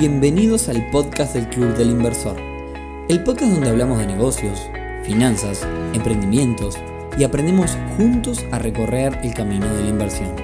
[0.00, 2.34] Bienvenidos al podcast del Club del Inversor,
[3.10, 4.58] el podcast donde hablamos de negocios,
[5.04, 6.78] finanzas, emprendimientos
[7.18, 10.34] y aprendemos juntos a recorrer el camino de la inversión.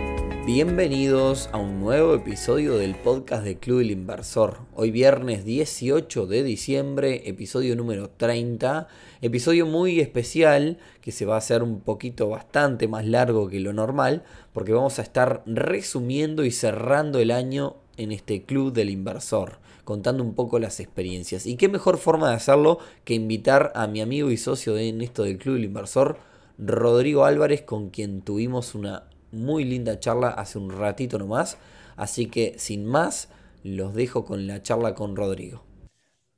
[0.45, 4.59] Bienvenidos a un nuevo episodio del podcast del Club del Inversor.
[4.75, 8.89] Hoy viernes 18 de diciembre, episodio número 30.
[9.23, 13.73] Episodio muy especial que se va a hacer un poquito bastante más largo que lo
[13.73, 19.59] normal porque vamos a estar resumiendo y cerrando el año en este Club del Inversor,
[19.85, 21.47] contando un poco las experiencias.
[21.47, 25.23] Y qué mejor forma de hacerlo que invitar a mi amigo y socio en esto
[25.23, 26.19] del Club del Inversor,
[26.59, 31.59] Rodrigo Álvarez, con quien tuvimos una muy linda charla hace un ratito nomás.
[31.97, 33.29] Así que sin más,
[33.63, 35.63] los dejo con la charla con Rodrigo.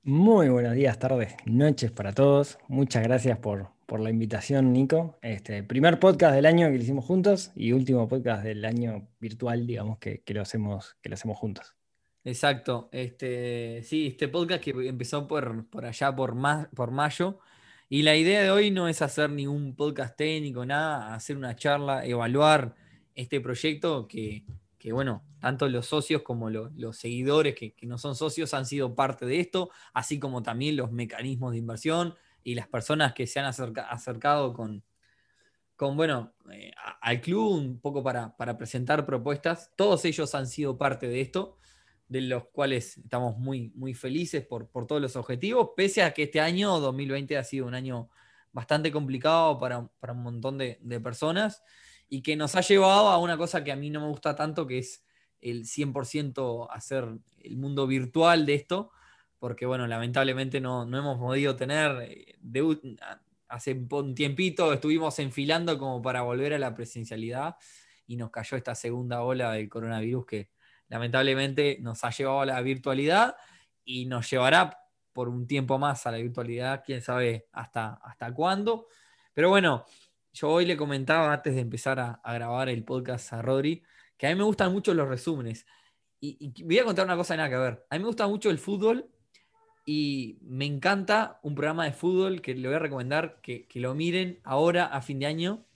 [0.05, 2.59] Muy buenos días, tardes, noches para todos.
[2.69, 5.19] Muchas gracias por, por la invitación, Nico.
[5.23, 9.67] Este primer podcast del año que lo hicimos juntos y último podcast del año virtual,
[9.67, 11.75] digamos, que, lo, hacemos, que lo hacemos juntos.
[12.25, 12.89] Exacto.
[12.93, 16.35] Este, sí, este podcast que empezó por, por allá por,
[16.75, 17.39] por mayo.
[17.91, 22.07] Y la idea de hoy no es hacer ningún podcast técnico, nada, hacer una charla,
[22.07, 22.77] evaluar
[23.15, 24.45] este proyecto que,
[24.93, 29.41] bueno, tanto los socios como los seguidores que, no son socios han sido parte de
[29.41, 34.53] esto, así como también los mecanismos de inversión y las personas que se han acercado
[34.55, 34.85] con,
[35.77, 39.73] con bueno, eh, al club un poco para, presentar propuestas.
[39.77, 41.59] Todos ellos han sido parte de esto,
[42.09, 46.25] de los cuales estamos muy, muy felices por, por todos los objetivos, pese a que
[46.25, 48.09] este año 2020 ha sido un año
[48.53, 51.63] bastante complicado para, un montón de personas
[52.09, 54.67] y que nos ha llevado a una cosa que a mí no me gusta tanto,
[54.67, 55.05] que es
[55.41, 57.07] el 100% hacer
[57.41, 58.91] el mundo virtual de esto,
[59.39, 62.37] porque bueno, lamentablemente no, hemos podido tener, eh,
[63.49, 67.57] hace un tiempito estuvimos enfilando como para volver a la presencialidad
[68.07, 70.51] y nos cayó esta segunda ola del coronavirus que
[70.89, 73.37] lamentablemente nos ha llevado a la virtualidad
[73.85, 74.79] y nos llevará
[75.13, 78.87] por un tiempo más a la virtualidad, quién sabe hasta, hasta cuándo.
[79.35, 79.85] Pero bueno,
[80.39, 83.83] yo hoy le comentaba antes de empezar a, grabar el podcast a Rodri,
[84.17, 85.67] que a mí me gustan mucho los resúmenes.
[86.21, 87.87] Y, voy a contar una cosa nada que ver.
[87.91, 89.11] A mí me gusta mucho el fútbol
[89.85, 94.41] y me encanta un programa de fútbol que le voy a recomendar que, lo miren
[94.45, 95.67] ahora a fin de año,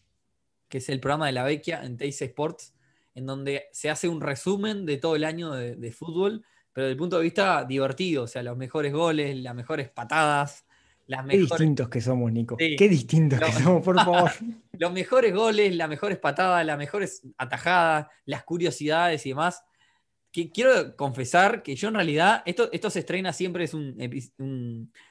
[0.69, 2.75] que es el programa de la Vecchia en Teis Sports,
[3.15, 6.99] en donde se hace un resumen de todo el año de, fútbol, pero desde el
[6.99, 10.67] punto de vista divertido, o sea, los mejores goles, las mejores patadas,
[11.29, 12.57] Qué distintos que somos, Nico.
[12.57, 14.31] Qué distintos que somos, por favor.
[14.73, 19.65] los mejores goles, las mejores patadas, las mejores atajadas, las curiosidades y demás.
[20.31, 23.95] Que quiero confesar que yo en realidad, esto, esto se estrena siempre, es un,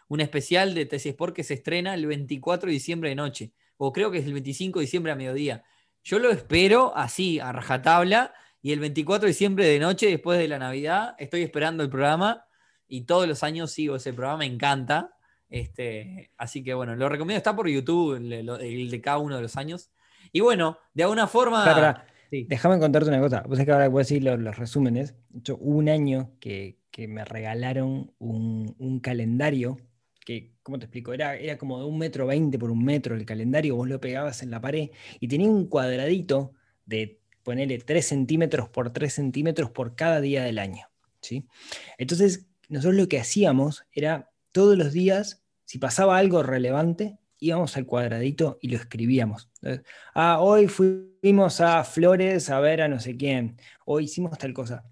[0.08, 3.94] un, especial de TC Sport que se estrena el 24 de diciembre de noche, o
[3.94, 5.64] creo que es el 25 de diciembre a mediodía.
[6.04, 10.48] Yo lo espero así, a rajatabla, y el 24 de diciembre de noche, después de
[10.48, 12.46] la Navidad, estoy esperando el programa
[12.88, 15.16] y todos los años sigo ese programa, me encanta.
[15.52, 19.56] Este, así que bueno, lo recomiendo, está por YouTube, el, de cada uno de los
[19.58, 19.92] años.
[20.32, 22.06] Y bueno, de alguna forma...
[22.32, 23.42] Déjame contarte una cosa.
[23.42, 25.16] Vos sabés que ahora voy a decir los, resúmenes.
[25.32, 29.78] Yo, hubo un año que, me regalaron un, calendario
[30.26, 31.14] que, ¿cómo te explico?
[31.14, 34.44] Era, era como de un metro veinte por un metro el calendario, vos lo pegabas
[34.44, 36.54] en la pared y tenía un cuadradito
[36.86, 40.88] de, ponerle 3 centímetros por 3 centímetros por cada día del año.
[41.22, 41.48] ¿sí?
[41.98, 45.41] Entonces, nosotros lo que hacíamos era todos los días
[45.72, 49.50] si pasaba algo relevante, íbamos al cuadradito y lo escribíamos.
[50.14, 53.56] ah, hoy fuimos a Flores a ver a no sé quién,
[53.86, 54.84] hoy hicimos tal cosa.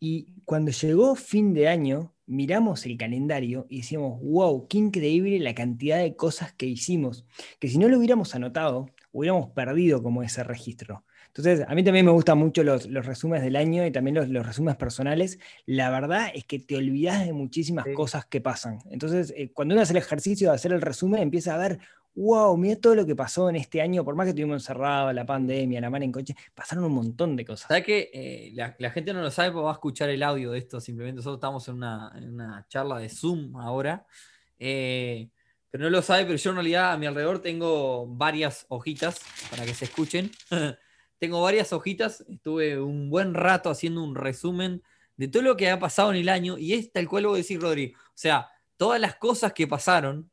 [0.00, 5.54] Y cuando llegó fin de año, miramos el calendario y decíamos, wow, qué increíble la
[5.54, 7.24] cantidad de cosas que hicimos,
[7.60, 11.04] que si no lo hubiéramos anotado, hubiéramos perdido como ese registro.
[11.38, 14.76] Entonces, a mí también me gustan mucho los, resúmenes del año y también los, resúmenes
[14.76, 15.38] personales.
[15.66, 18.80] La verdad es que te olvidas de muchísimas cosas que pasan.
[18.90, 21.78] Entonces, eh, cuando uno hace el ejercicio de hacer el resumen, empieza a ver,
[22.16, 25.24] wow, mira todo lo que pasó en este año, por más que estuvimos encerrados, la
[25.24, 27.68] pandemia, la mano en coche, pasaron un montón de cosas.
[27.68, 30.58] ¿Sabes que eh, la, gente no lo sabe porque va a escuchar el audio de
[30.58, 30.80] esto?
[30.80, 34.04] Simplemente nosotros estamos en una, charla de Zoom ahora.
[34.58, 35.28] Eh,
[35.70, 39.20] pero no lo sabe, pero yo en realidad a mi alrededor tengo varias hojitas
[39.50, 40.32] para que se escuchen.
[41.18, 44.82] tengo varias hojitas, estuve un buen rato haciendo un resumen
[45.16, 47.38] de todo lo que ha pasado en el año y es tal cual voy a
[47.38, 47.92] decir, Rodri.
[47.94, 50.30] O sea, todas las cosas que pasaron,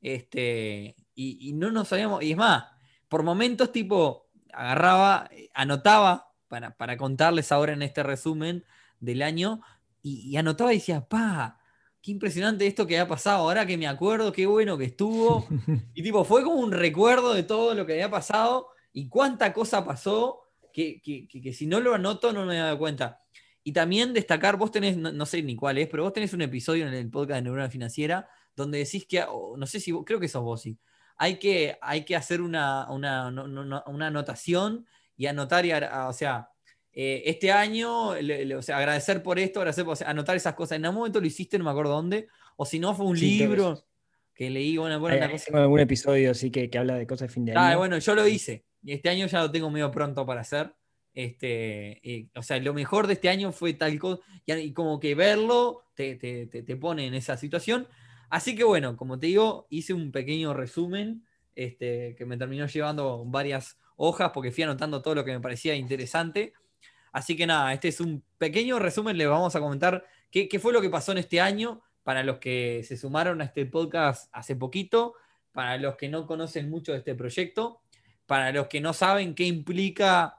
[0.00, 2.64] este, y, no nos sabíamos, y es más,
[3.08, 8.64] por momentos tipo, agarraba, anotaba para, para contarles ahora en este resumen
[9.00, 9.60] del año,
[10.02, 11.58] y, anotaba y decía, pa,
[12.00, 15.46] qué impresionante esto que ha pasado, ahora que me acuerdo, qué bueno que estuvo.
[15.94, 19.84] Y tipo, fue como un recuerdo de todo lo que había pasado y cuánta cosa
[19.84, 20.42] pasó
[20.72, 21.00] que,
[21.52, 23.20] si no lo anoto no me he dado cuenta.
[23.62, 26.86] Y también destacar, vos tenés, no, sé ni cuál es, pero vos tenés un episodio
[26.86, 29.24] en el podcast de Neurona Financiera donde decís que,
[29.56, 30.78] no sé si, creo que sos vos, sí,
[31.16, 33.26] hay que, hay que hacer una, una,
[34.06, 36.50] anotación y anotar, y, o sea,
[36.92, 40.76] eh, este año, o sea, agradecer por esto, agradecer por anotar esas cosas.
[40.76, 43.84] En algún momento lo hiciste, no me acuerdo dónde, o si no, fue un libro
[44.34, 44.76] que leí.
[44.76, 47.60] Bueno, bueno, algún episodio así que, que, habla de cosas de fin de año.
[47.60, 48.64] Ah, bueno, yo lo hice.
[48.82, 50.74] Y este año ya lo tengo medio pronto para hacer.
[51.12, 55.82] Este, o sea, lo mejor de este año fue tal cosa, y, como que verlo
[55.94, 57.88] te, te, te, pone en esa situación.
[58.28, 61.24] Así que bueno, como te digo, hice un pequeño resumen
[61.56, 65.74] este, que me terminó llevando varias hojas porque fui anotando todo lo que me parecía
[65.74, 66.54] interesante.
[67.12, 70.80] Así que nada, este es un pequeño resumen, les vamos a comentar qué, fue lo
[70.80, 75.14] que pasó en este año para los que se sumaron a este podcast hace poquito,
[75.52, 77.82] para los que no conocen mucho de este proyecto,
[78.30, 80.38] para los que no saben qué implica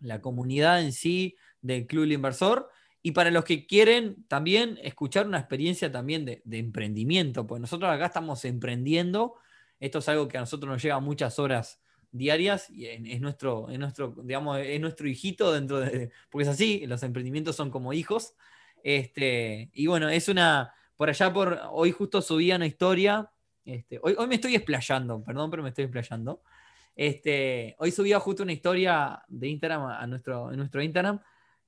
[0.00, 2.70] la comunidad en sí del Club Inversor
[3.02, 8.06] y para los que quieren también escuchar una experiencia también de, emprendimiento, pues nosotros acá
[8.06, 9.34] estamos emprendiendo,
[9.78, 11.82] esto es algo que a nosotros nos lleva muchas horas
[12.12, 16.86] diarias y es nuestro, es nuestro, digamos, es nuestro hijito dentro de, porque es así,
[16.86, 18.36] los emprendimientos son como hijos.
[18.82, 23.30] Este, y bueno, es una, por allá por, hoy justo subía una historia,
[23.66, 26.40] este, hoy, hoy me estoy explayando, perdón, pero me estoy explayando.
[26.98, 31.20] Este, hoy subía justo una historia de Instagram a nuestro, en nuestro Instagram,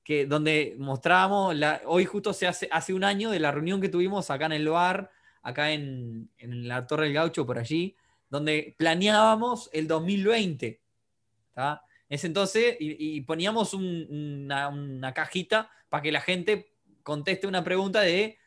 [0.03, 3.87] que, donde mostrábamos, la, hoy justo se hace, hace un año de la reunión que
[3.87, 5.09] tuvimos acá en el bar,
[5.41, 7.95] acá en, en la Torre del Gaucho, por allí,
[8.29, 10.81] donde planeábamos el 2020.
[12.09, 16.73] Es entonces, y, poníamos una, cajita para que la gente
[17.03, 18.37] conteste una pregunta de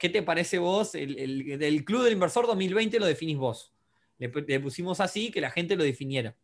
[0.00, 0.96] ¿qué te parece vos?
[0.96, 3.75] El, Club del Inversor 2020 lo definís vos.
[4.18, 6.34] Le, pusimos así que la gente lo definiera.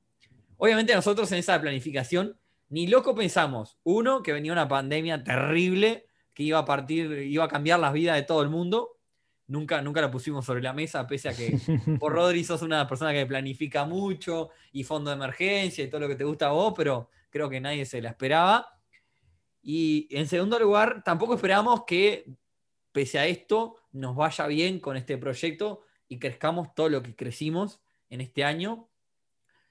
[0.56, 2.38] Obviamente nosotros en esa planificación
[2.68, 7.48] ni loco pensamos, uno, que venía una pandemia terrible que iba a partir, iba a
[7.48, 8.98] cambiar las vidas de todo el mundo,
[9.48, 11.58] Nunca, nunca la pusimos sobre la mesa, pese a que
[12.00, 16.08] por Rodri sos una persona que planifica mucho y fondo de emergencia y todo lo
[16.08, 18.66] que te gusta a vos, pero creo que nadie se la esperaba.
[19.62, 22.24] Y en segundo lugar, tampoco esperamos que,
[22.92, 25.82] pese a esto, nos vaya bien con este proyecto
[26.12, 27.80] y crezcamos todo lo que crecimos
[28.10, 28.90] en este año.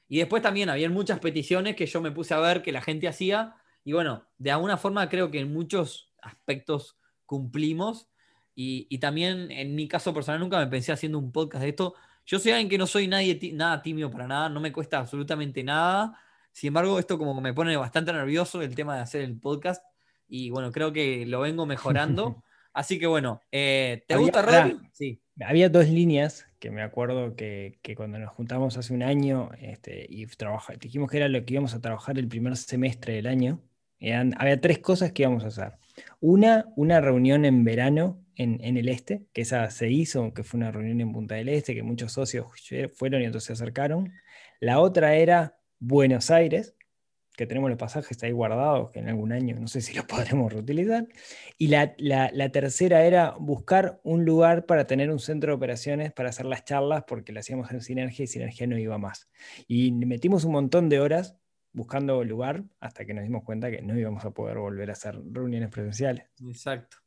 [0.07, 3.07] Y después también había muchas peticiones que yo me puse a ver que la gente
[3.07, 3.53] hacía.
[3.83, 6.97] Y bueno, de alguna forma creo que en muchos aspectos
[7.27, 8.07] cumplimos
[8.55, 11.93] y, también en mi caso personal nunca me pensé haciendo un podcast de esto.
[12.25, 15.63] Yo soy alguien que no soy nadie, nada tímido para nada, no me cuesta absolutamente
[15.63, 16.17] nada.
[16.51, 19.85] Sin embargo, esto como que me pone bastante nervioso el tema de hacer el podcast.
[20.27, 22.41] Y bueno, creo que lo vengo mejorando.
[22.73, 24.79] Así que bueno, eh, ¿te gusta Rodri?
[24.91, 25.21] Sí.
[25.45, 30.25] Había dos líneas que me acuerdo que, cuando nos juntamos hace un año este, y
[30.27, 33.61] trabaja, dijimos que era lo que íbamos a trabajar el primer semestre del año.
[34.37, 35.73] había tres cosas que íbamos a hacer.
[36.19, 40.71] Una, una reunión en verano en, el este, que esa se hizo, que fue una
[40.71, 42.47] reunión en Punta del Este, que muchos socios
[42.95, 44.11] fueron y entonces se acercaron.
[44.59, 46.75] La otra era Buenos Aires,
[47.35, 50.51] que tenemos los pasajes ahí guardados, que en algún año no sé si los podremos
[50.51, 51.07] reutilizar.
[51.57, 51.95] Y la,
[52.51, 57.03] tercera era buscar un lugar para tener un centro de operaciones para hacer las charlas,
[57.07, 59.29] porque la hacíamos en Sinergia y Sinergia no iba más.
[59.67, 61.37] Y metimos un montón de horas
[61.73, 65.19] buscando lugar hasta que nos dimos cuenta que no íbamos a poder volver a hacer
[65.31, 66.27] reuniones presenciales.
[66.45, 66.97] Exacto.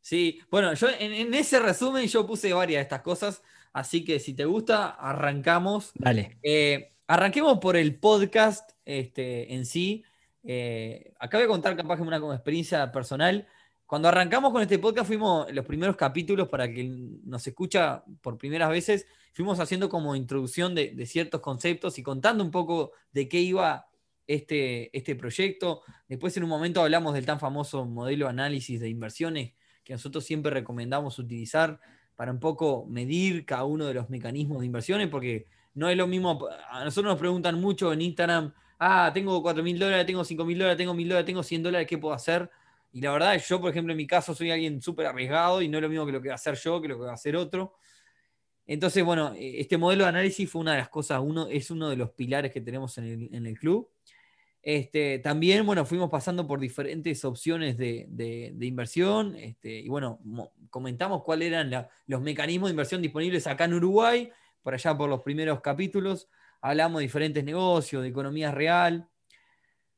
[0.00, 4.34] Sí, bueno, yo en, ese resumen yo puse varias de estas cosas, así que si
[4.34, 5.90] te gusta, arrancamos.
[5.96, 6.38] Dale.
[6.42, 10.04] Eh, arranquemos por el podcast este, en sí.
[10.42, 13.46] Eh, acá voy a contar capaz que una experiencia personal.
[13.86, 18.68] Cuando arrancamos con este podcast fuimos los primeros capítulos para quien nos escucha por primeras
[18.68, 23.86] veces, fuimos haciendo como introducción de, ciertos conceptos y contando un poco de qué iba
[24.26, 25.82] este, este proyecto.
[26.08, 29.52] Después en un momento hablamos del tan famoso modelo de análisis de inversiones
[29.84, 31.78] que nosotros siempre recomendamos utilizar
[32.16, 35.46] para un poco medir cada uno de los mecanismos de inversiones, porque
[35.76, 39.78] no es lo mismo, a nosotros nos preguntan mucho en Instagram, ah, tengo 4 mil
[39.78, 42.50] dólares, tengo 5 mil dólares, tengo mil dólares, tengo 100 dólares, ¿qué puedo hacer?
[42.92, 45.76] Y la verdad, yo, por ejemplo, en mi caso, soy alguien súper arriesgado y no
[45.76, 47.14] es lo mismo que lo que va a hacer yo, que lo que va a
[47.14, 47.74] hacer otro.
[48.66, 51.96] Entonces, bueno, este modelo de análisis fue una de las cosas, uno, es uno de
[51.96, 53.90] los pilares que tenemos en el, club.
[54.62, 60.20] Este, también, bueno, fuimos pasando por diferentes opciones de, inversión este, y bueno,
[60.70, 64.32] comentamos cuáles eran los mecanismos de inversión disponibles acá en Uruguay,
[64.66, 66.28] por allá por los primeros capítulos,
[66.60, 69.08] hablamos de diferentes negocios, de economía real.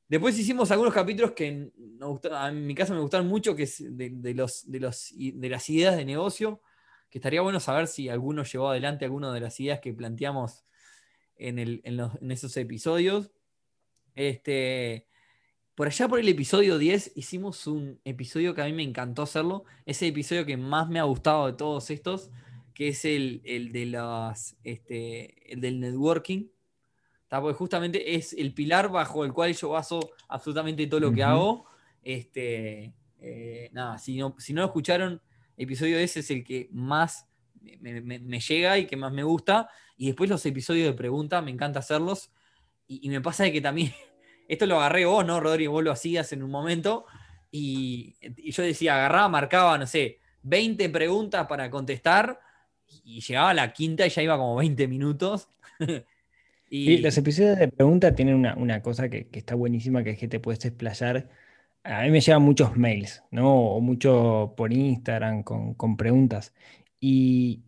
[0.06, 4.70] Después hicimos algunos capítulos que en mi caso me gustaron mucho, que es de, los,
[4.70, 6.60] de, los, de las ideas de negocio,
[7.08, 10.66] que estaría bueno saber si alguno llevó adelante alguna de las ideas que planteamos
[11.36, 13.30] en, en esos episodios.
[14.14, 15.06] Este,
[15.74, 19.64] por allá por el episodio 10 hicimos un episodio que a mí me encantó hacerlo.
[19.86, 22.30] Ese episodio que más me ha gustado de todos estos,
[22.78, 23.42] que es el,
[23.72, 26.46] de las, este, el del networking.
[27.28, 31.64] Porque justamente es el pilar bajo el cual yo baso absolutamente todo lo que hago.
[32.04, 35.20] Este, eh, nada, si no, si no lo escucharon,
[35.56, 37.26] el episodio ese es el que más
[37.80, 39.68] me, llega y que más me gusta.
[39.96, 42.30] Y después los episodios de pregunta, me encanta hacerlos.
[42.86, 43.92] Y, y me pasa de que también
[44.48, 45.72] esto lo agarré vos, ¿no, Rodrigo?
[45.72, 47.06] Vos lo hacías en un momento.
[47.50, 48.14] Y,
[48.52, 52.38] yo decía, agarraba, marcaba, no sé, 20 preguntas para contestar.
[53.04, 55.48] Y llegaba a la quinta y ya iba como 20 minutos.
[56.70, 56.98] y...
[56.98, 60.64] los episodios de pregunta tienen una, cosa que, está buenísima, que es que te puedes
[60.64, 61.28] explayar.
[61.84, 63.54] A mí me llegan muchos mails, ¿no?
[63.54, 66.54] O mucho por Instagram con, preguntas.
[67.00, 67.62] Y,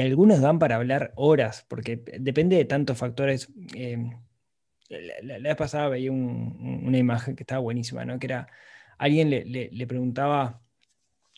[0.00, 3.48] algunos dan para hablar horas, porque depende de tantos factores.
[3.74, 3.96] Eh,
[5.22, 8.18] la, vez pasada veía una imagen que estaba buenísima, ¿no?
[8.18, 8.48] Que era,
[8.98, 10.62] alguien le, preguntaba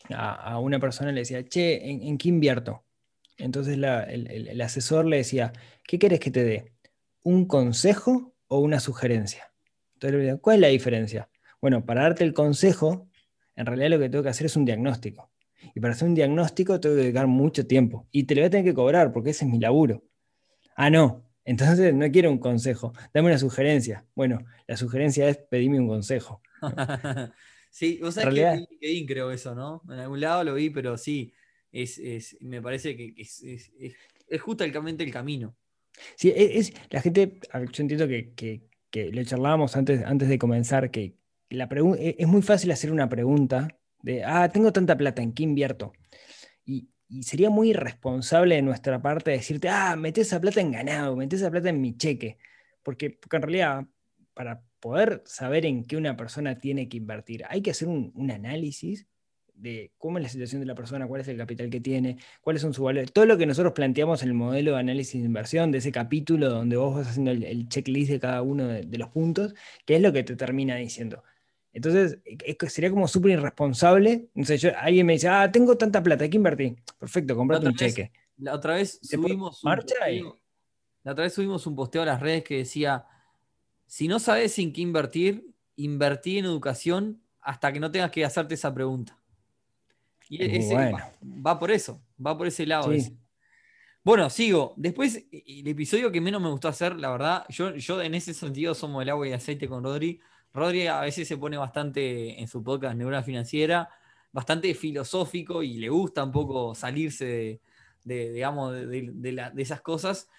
[0.09, 2.83] a, una persona, le decía, che, ¿en, qué invierto?
[3.37, 5.53] Entonces el, asesor le decía,
[5.83, 6.73] ¿qué quieres que te dé?
[7.23, 9.53] ¿Un consejo o una sugerencia?
[9.93, 11.29] Entonces le decía, ¿cuál es la diferencia?
[11.61, 13.09] Bueno, para darte el consejo,
[13.55, 15.31] en realidad lo que tengo que hacer es un diagnóstico.
[15.73, 18.07] Y para hacer un diagnóstico tengo que dedicar mucho tiempo.
[18.11, 20.03] Y te lo voy a tener que cobrar porque ese es mi laburo.
[20.75, 24.05] Ah, no, entonces no quiero un consejo, dame una sugerencia.
[24.15, 26.41] Bueno, la sugerencia es pedirme un consejo.
[27.69, 29.81] sí, vos sabés que en LinkedIn creo eso, ¿no?
[29.89, 31.33] En algún lado lo vi, pero sí,
[31.71, 35.55] es, me parece que es, justamente el camino.
[36.15, 37.39] Sí, e, es, la gente,
[37.71, 41.15] yo entiendo que, que, lo charlábamos antes, antes de comenzar, que
[41.49, 41.69] la
[41.99, 43.67] e, es muy fácil hacer una pregunta
[44.01, 45.93] de, ah, tengo tanta plata, ¿en qué invierto?
[46.65, 51.15] Y, y sería muy irresponsable de nuestra parte decirte, ah, mete esa plata en ganado,
[51.15, 52.37] mete esa plata en mi cheque.
[52.83, 53.85] Porque, en realidad,
[54.33, 59.07] para poder saber en qué una persona tiene que invertir, hay que hacer un, análisis
[59.57, 62.61] de cómo es la situación de la persona, cuál es el capital que tiene, cuáles
[62.61, 65.71] son sus valores, todo lo que nosotros planteamos en el modelo de análisis de inversión,
[65.71, 69.53] de ese capítulo donde vos vas haciendo el, checklist de cada uno de, los puntos,
[69.85, 71.23] que es lo que te termina diciendo.
[71.73, 72.19] Entonces,
[72.69, 74.29] sería como súper irresponsable.
[74.33, 76.77] No sé, alguien me dice, ah, tengo tanta plata, hay que invertir.
[76.97, 78.11] Perfecto, comprate un cheque.
[78.37, 80.39] La otra vez subimos un posteo,
[81.03, 83.05] La otra vez subimos un posteo a las redes que decía:
[83.85, 88.55] si no sabes en qué invertir, invertí en educación hasta que no tengas que hacerte
[88.55, 89.16] esa pregunta.
[90.29, 92.91] Y ese va, por eso, va por ese lado.
[94.03, 94.73] Bueno, sigo.
[94.77, 98.73] Después, el episodio que menos me gustó hacer, la verdad, yo, yo en ese sentido
[98.73, 100.19] somos el agua y aceite con Rodri
[100.57, 103.89] Rodri a veces se pone bastante en su podcast Neurona Financiera,
[104.31, 107.61] bastante filosófico y le gusta un poco salirse
[108.03, 110.29] de, digamos, de, esas cosas.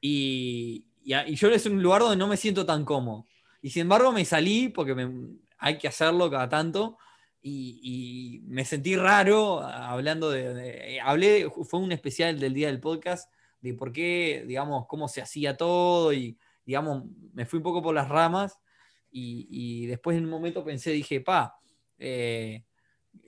[0.00, 3.26] Y, yo es un lugar donde no me siento tan cómodo.
[3.62, 4.94] Y sin embargo me salí porque
[5.58, 6.98] hay que hacerlo cada tanto.
[7.46, 13.74] Y, me sentí raro hablando de, Hablé, fue un especial del día del podcast, de
[13.74, 18.08] por qué, digamos, cómo se hacía todo y, digamos, me fui un poco por las
[18.08, 18.58] ramas
[19.10, 21.58] y, después en un momento pensé, dije, pa,
[21.98, 22.64] eh,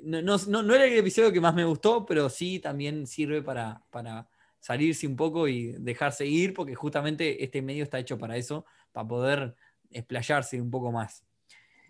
[0.03, 5.07] no, era el episodio que más me gustó, pero sí también sirve para, para salirse
[5.07, 9.55] un poco y dejarse ir, porque justamente este medio está hecho para eso, para poder
[9.91, 11.26] explayarse un poco más.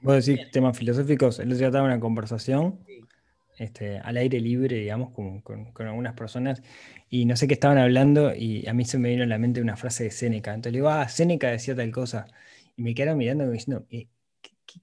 [0.03, 2.81] Vos decís temas filosóficos, el otro día estaba una conversación
[3.59, 6.62] este, al aire libre, digamos, con, con, algunas personas,
[7.09, 9.61] y no sé qué estaban hablando, y a mí se me vino a la mente
[9.61, 10.53] una frase de Séneca.
[10.53, 12.26] Entonces le digo, ah, Séneca decía tal cosa.
[12.76, 14.09] Y me quedaron mirando diciendo, eh,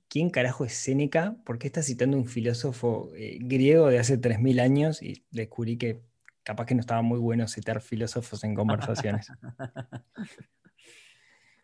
[0.10, 1.36] ¿quién carajo es Séneca?
[1.46, 5.04] ¿Por qué está citando un filósofo eh, griego de hace 3.000 años?
[5.04, 6.02] Y descubrí que
[6.44, 9.28] capaz que no estaba muy bueno citar filósofos en conversaciones.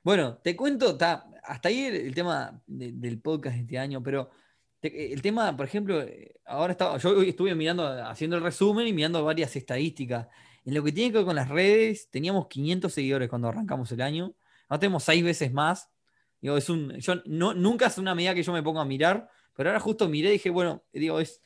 [0.03, 0.97] bueno, te cuento,
[1.43, 4.29] hasta ahí el, tema del podcast de este año, pero
[4.81, 6.03] el tema, por ejemplo,
[6.45, 10.27] ahora estaba, yo estuve mirando, haciendo el resumen y mirando varias estadísticas.
[10.65, 14.01] En lo que tiene que ver con las redes, teníamos 500 seguidores cuando arrancamos el
[14.01, 14.33] año.
[14.67, 15.89] Ahora tenemos seis veces más.
[16.41, 19.29] Digo, es un, yo no, nunca es una medida que yo me ponga a mirar,
[19.55, 21.41] pero ahora justo miré y dije, bueno, digo, es,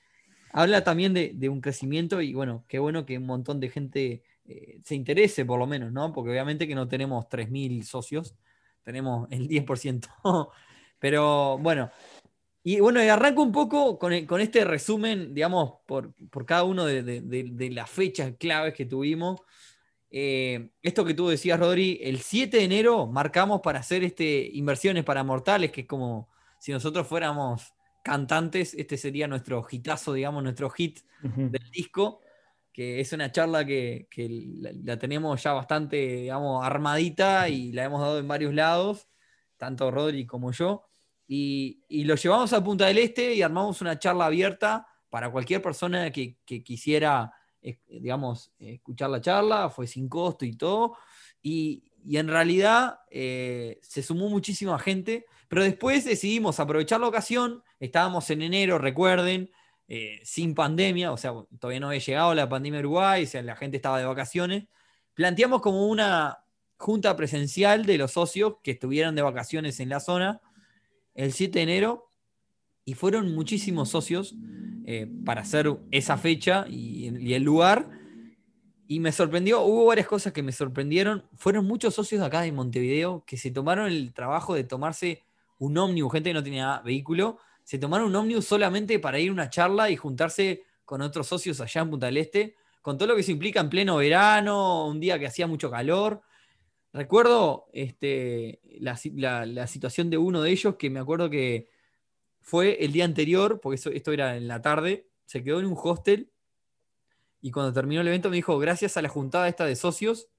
[0.51, 4.79] habla también de, un crecimiento y bueno, qué bueno que un montón de gente eh,
[4.85, 6.13] se interese por lo menos, ¿no?
[6.13, 8.35] Porque obviamente que no tenemos 3.000 socios,
[8.83, 10.07] tenemos el 10%.
[10.99, 11.91] pero bueno,
[12.63, 16.13] y bueno, y arranco un poco con, este resumen, digamos, por,
[16.45, 19.41] cada uno de, de las fechas claves que tuvimos.
[20.15, 25.03] Eh, esto que tú decías, Rodri, el 7 de enero marcamos para hacer este, inversiones
[25.03, 27.73] para mortales, que es como si nosotros fuéramos
[28.03, 32.21] cantantes, este sería nuestro hitazo, digamos, nuestro hit del disco,
[32.73, 34.07] que es una charla que,
[34.83, 39.07] la, tenemos ya bastante, digamos, armadita y la hemos dado en varios lados,
[39.57, 40.89] tanto Rodri como yo.
[41.27, 46.09] y, lo llevamos a Punta del Este y armamos una charla abierta para cualquier persona
[46.09, 50.97] que, quisiera, eh, digamos, escuchar la charla, fue sin costo y todo.
[51.39, 51.83] Y,
[52.17, 58.41] en realidad eh, se sumó muchísima gente, pero después decidimos aprovechar la ocasión, estábamos en
[58.41, 59.51] enero, recuerden,
[59.95, 63.43] eh, sin pandemia, o sea, todavía no había llegado la pandemia de Uruguay, o sea,
[63.43, 64.63] la gente estaba de vacaciones,
[65.13, 66.39] planteamos como una
[66.77, 70.41] junta presencial de los socios que estuvieran de vacaciones en la zona
[71.13, 72.09] el 7 de enero
[72.85, 74.33] y fueron muchísimos socios
[74.87, 77.87] eh, para hacer esa fecha y, el lugar.
[78.87, 81.23] Y me sorprendió, hubo varias cosas que me sorprendieron.
[81.35, 85.21] Fueron muchos socios de acá de Montevideo que se tomaron el trabajo de tomarse
[85.59, 89.33] un ómnibus, gente que no tenía vehículo, se tomaron un ómnibus solamente para ir a
[89.33, 93.15] una charla y juntarse con otros socios allá en Punta del Este, con todo lo
[93.15, 96.21] que se implica en pleno verano, un día que hacía mucho calor.
[96.91, 98.97] Recuerdo este, la,
[99.67, 101.69] situación de uno de ellos que me acuerdo que
[102.41, 106.33] fue el día anterior, porque esto era en la tarde, se quedó en un hostel
[107.41, 110.29] y cuando terminó el evento me dijo, gracias a la juntada esta de socios,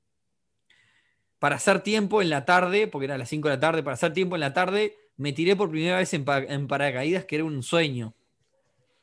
[1.38, 3.92] para hacer tiempo en la tarde, porque era a las 5 de la tarde, para
[3.92, 7.62] hacer tiempo en la tarde, me tiré por primera vez en, paracaídas, que era un
[7.62, 8.14] sueño.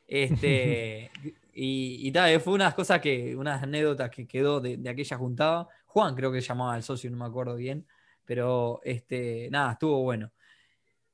[0.08, 1.12] Este,
[1.54, 5.68] y, y tal, fue unas cosas que, unas anécdotas que quedó de, de aquella juntada.
[5.86, 7.86] Juan creo que llamaba al socio, no me acuerdo bien,
[8.26, 10.32] pero este, nada, estuvo bueno.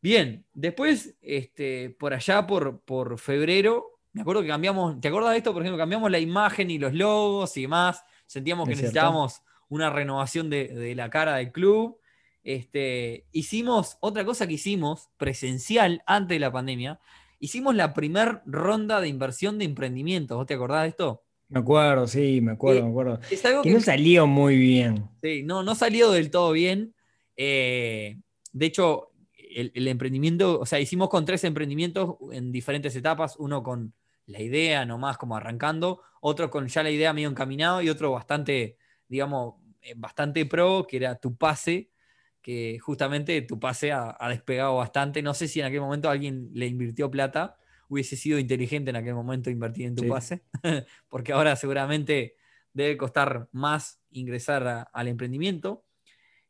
[0.02, 5.38] Bien, después, este, por allá, por, por febrero, me acuerdo que cambiamos, ¿te acuerdas de
[5.38, 5.54] esto?
[5.54, 10.50] Por ejemplo, cambiamos la imagen y los logos y demás, sentíamos que necesitábamos una renovación
[10.50, 11.98] de, la cara del club.
[12.48, 16.98] Este, hicimos, otra cosa que hicimos presencial antes de la pandemia,
[17.40, 20.38] hicimos la primera ronda de inversión de emprendimiento.
[20.38, 21.26] ¿Vos te acordás de esto?
[21.50, 23.20] Me acuerdo, sí, me acuerdo, me acuerdo.
[23.64, 25.10] que, no salió muy bien.
[25.22, 26.96] Sí, no, no salió del todo bien.
[27.36, 28.18] Eh,
[28.54, 29.12] de hecho,
[29.54, 33.94] el, emprendimiento, o sea, hicimos con tres emprendimientos en diferentes etapas, uno con
[34.26, 38.78] la idea nomás como arrancando, otro con ya la idea medio encaminado y otro bastante,
[39.10, 41.90] digamos, eh, bastante pro, que era tu pase,
[42.48, 45.22] que justamente tu pase ha despegado bastante.
[45.22, 47.58] No sé si en aquel momento alguien le invirtió plata,
[47.90, 50.46] hubiese sido inteligente en aquel momento invertir en tu pase,
[51.10, 52.38] porque ahora seguramente
[52.72, 55.84] debe costar más ingresar al emprendimiento.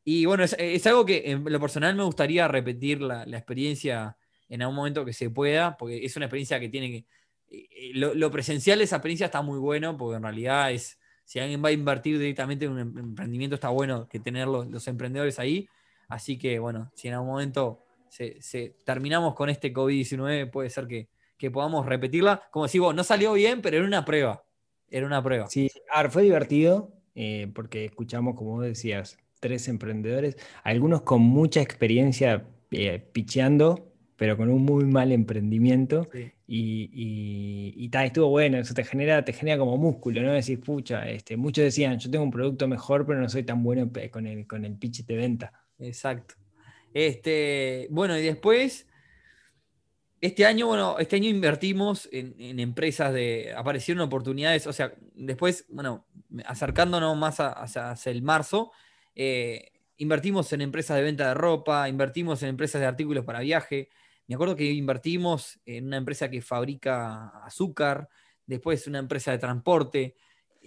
[0.03, 4.17] Y bueno, es, algo que en lo personal me gustaría repetir la, experiencia
[4.49, 7.05] en algún momento que se pueda, porque es una experiencia que tiene que...
[7.49, 11.63] Eh, lo, presencial de esa experiencia está muy bueno, porque en realidad es, si alguien
[11.63, 15.67] va a invertir directamente en un em, emprendimiento, está bueno que tener los, emprendedores ahí.
[16.07, 21.09] Así que bueno, si en algún momento se terminamos con este COVID-19, puede ser que,
[21.37, 22.41] que podamos repetirla.
[22.51, 24.43] Como si vos, no salió bien, pero era una prueba.
[24.89, 25.47] Era una prueba.
[25.47, 25.69] Sí,
[26.09, 32.99] fue divertido eh, porque escuchamos, como vos decías, tres emprendedores, algunos con mucha experiencia eh,
[33.11, 36.07] picheando, pero con un muy mal emprendimiento.
[36.49, 40.31] Y, y, tal, estuvo bueno, eso te genera, te genera como músculo, ¿no?
[40.31, 43.91] Decir, pucha, este, muchos decían, yo tengo un producto mejor, pero no soy tan bueno
[44.11, 45.53] con el, con el pitch de venta.
[45.79, 46.35] Exacto.
[46.93, 48.87] Este, bueno, y después
[50.19, 53.53] este año, bueno, este año invertimos en, empresas de.
[53.55, 56.07] Aparecieron oportunidades, o sea, después, bueno,
[56.45, 58.71] acercándonos más hacia, el marzo,
[59.13, 63.89] eh, invertimos en empresas de venta de ropa, invertimos en empresas de artículos para viaje.
[64.27, 68.09] Me acuerdo que invertimos en una empresa que fabrica azúcar,
[68.45, 70.15] después una empresa de transporte.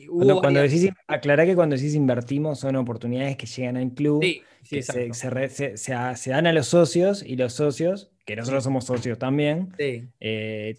[0.09, 4.23] Cuando, decís, aclará que cuando decís invertimos son oportunidades que llegan al club,
[4.69, 10.77] que se, dan a los socios y los socios que nosotros somos socios también, eh,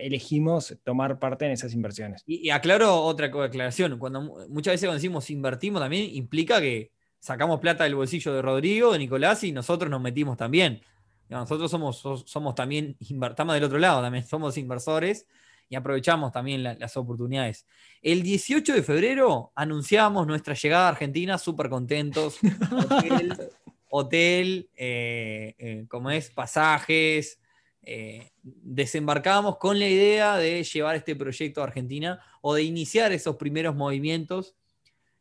[0.00, 2.22] elegimos tomar parte en esas inversiones.
[2.26, 7.84] Y, aclaro otra aclaración, cuando muchas veces cuando decimos invertimos también implica que sacamos plata
[7.84, 10.80] del bolsillo de Rodrigo, de Nicolás y nosotros nos metimos también.
[11.28, 15.26] Nosotros somos, somos también, estamos del otro lado también, somos inversores
[15.68, 17.66] y aprovechamos también las oportunidades.
[18.02, 22.38] El 18 de febrero anunciamos nuestra llegada a Argentina, súper contentos.
[23.90, 27.40] hotel, eh, eh, como es, pasajes.
[27.82, 33.36] Eh, desembarcamos con la idea de llevar este proyecto a Argentina o de iniciar esos
[33.36, 34.54] primeros movimientos.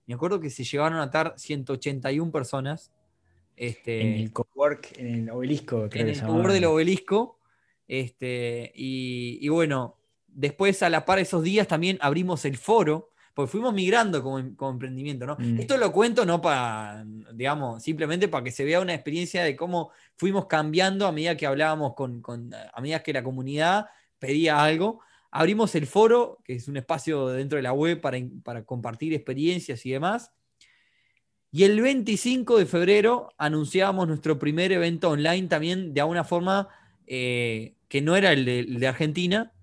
[0.06, 2.92] Me acuerdo que se llevaron a atar 181 personas.
[3.56, 7.40] Este, en el cowork, en el obelisco, creo En el cowork del obelisco.
[7.88, 9.97] Este, y, y, bueno,
[10.38, 14.40] después a la par de esos días también abrimos el foro porque fuimos migrando como,
[14.40, 15.36] emprendimiento, ¿no?
[15.38, 15.60] Mm.
[15.60, 19.92] Esto lo cuento no para, digamos, simplemente para que se vea una experiencia de cómo
[20.16, 22.24] fuimos cambiando a medida que hablábamos con,
[22.74, 25.02] a medida que la comunidad pedía algo.
[25.30, 29.86] Abrimos el foro, que es un espacio dentro de la web para, para compartir experiencias
[29.86, 30.32] y demás.
[31.52, 36.70] Y el 25 de febrero anunciábamos nuestro primer evento online también de alguna forma
[37.08, 39.54] eh, que no era el de, Argentina,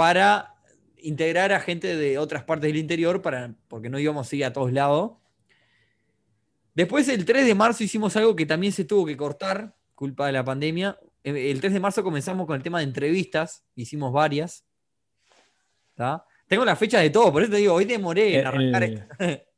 [0.00, 0.54] para
[0.96, 4.50] integrar a gente de otras partes del interior, para, porque no íbamos a ir a
[4.50, 5.18] todos lados.
[6.74, 10.32] Después, el 3 de marzo, hicimos algo que también se tuvo que cortar, culpa de
[10.32, 10.98] la pandemia.
[11.22, 14.64] Eh, el 3 de marzo comenzamos con el tema de entrevistas, hicimos varias.
[16.48, 18.82] Tengo la fecha de todo, por eso te digo, hoy demoré en arrancar.
[18.84, 19.06] el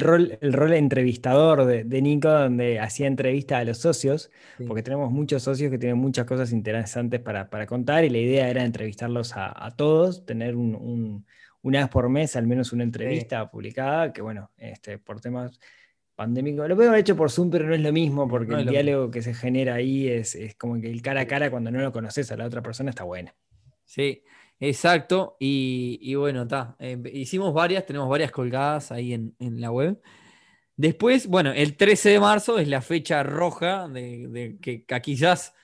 [0.00, 4.30] rol, el rol entrevistador de, Nico, donde hacía entrevistas a los socios,
[4.66, 8.64] porque tenemos muchos socios que tienen muchas cosas interesantes para, contar y la idea era
[8.64, 11.24] entrevistarlos a, todos, tener un,
[11.62, 15.58] una vez por mes al menos una entrevista publicada, que bueno, este, por temas
[16.14, 19.10] pandémicos, lo puedo haber hecho por Zoom, pero no es lo mismo, porque el diálogo
[19.10, 21.92] que se genera ahí es, es como que el cara a cara cuando no lo
[21.92, 23.32] conoces a la otra persona está bueno.
[23.84, 24.22] Sí,
[24.60, 26.76] Exacto, y, bueno, está.
[26.80, 30.00] Eh, hicimos varias, tenemos varias colgadas ahí en, la web.
[30.76, 35.54] Después, bueno, el 13 de marzo es la fecha roja de, que, quizás.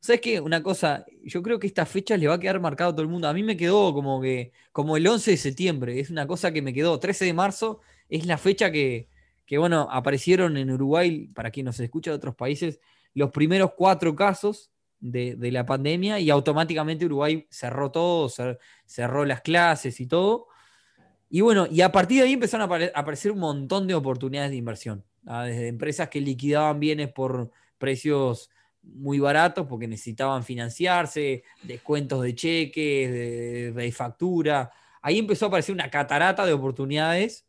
[0.00, 0.40] ¿Sabes qué?
[0.40, 3.08] Una cosa, yo creo que esta fecha le va a quedar marcado a todo el
[3.08, 3.28] mundo.
[3.28, 6.62] A mí me quedó como que, como el 11 de septiembre, es una cosa que
[6.62, 6.98] me quedó.
[7.00, 9.08] 13 de marzo es la fecha que,
[9.46, 12.80] que bueno, aparecieron en Uruguay, para quien nos escucha de otros países,
[13.14, 14.73] los primeros cuatro casos
[15.04, 18.30] de, la pandemia y automáticamente Uruguay cerró todo,
[18.86, 20.48] cerró las clases y todo.
[21.28, 24.56] Y bueno, y a partir de ahí empezaron a aparecer un montón de oportunidades de
[24.56, 28.50] inversión, desde empresas que liquidaban bienes por precios
[28.82, 34.70] muy baratos porque necesitaban financiarse, descuentos de cheques, de, factura.
[35.02, 37.46] Ahí empezó a aparecer una catarata de oportunidades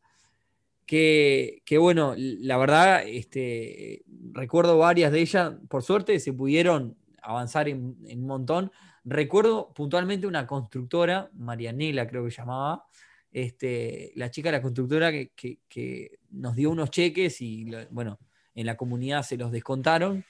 [0.85, 7.67] que, que, bueno, la verdad, este, recuerdo varias de ellas, por suerte se pudieron avanzar
[7.67, 8.71] en, un montón.
[9.03, 12.85] Recuerdo puntualmente una constructora, Marianela creo que llamaba,
[13.31, 18.19] este, la chica de la constructora que, nos dio unos cheques y bueno,
[18.53, 20.23] en la comunidad se los descontaron.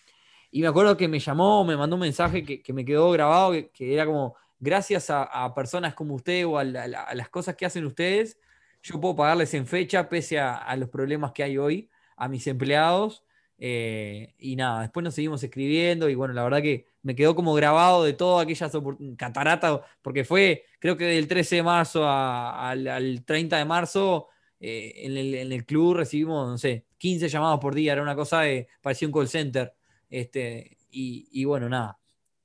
[0.52, 3.94] Y me acuerdo que me llamó, me mandó un mensaje que, me quedó grabado, que,
[3.94, 8.40] era como, gracias a, personas como usted o a, las cosas que hacen ustedes,
[8.82, 13.24] yo puedo pagarles en fecha pese a, los problemas que hay hoy a mis empleados
[13.58, 17.54] eh, y nada, después nos seguimos escribiendo y bueno, la verdad que me quedó como
[17.54, 18.72] grabado de todas aquellas
[19.18, 24.28] cataratas, porque fue, creo que del 13 de marzo al, 30 de marzo,
[24.60, 28.68] eh, en, el, club recibimos, no sé, 15 llamados por día, era una cosa de,
[28.82, 29.74] parecía un call center.
[30.10, 32.00] Este, y, bueno, nada.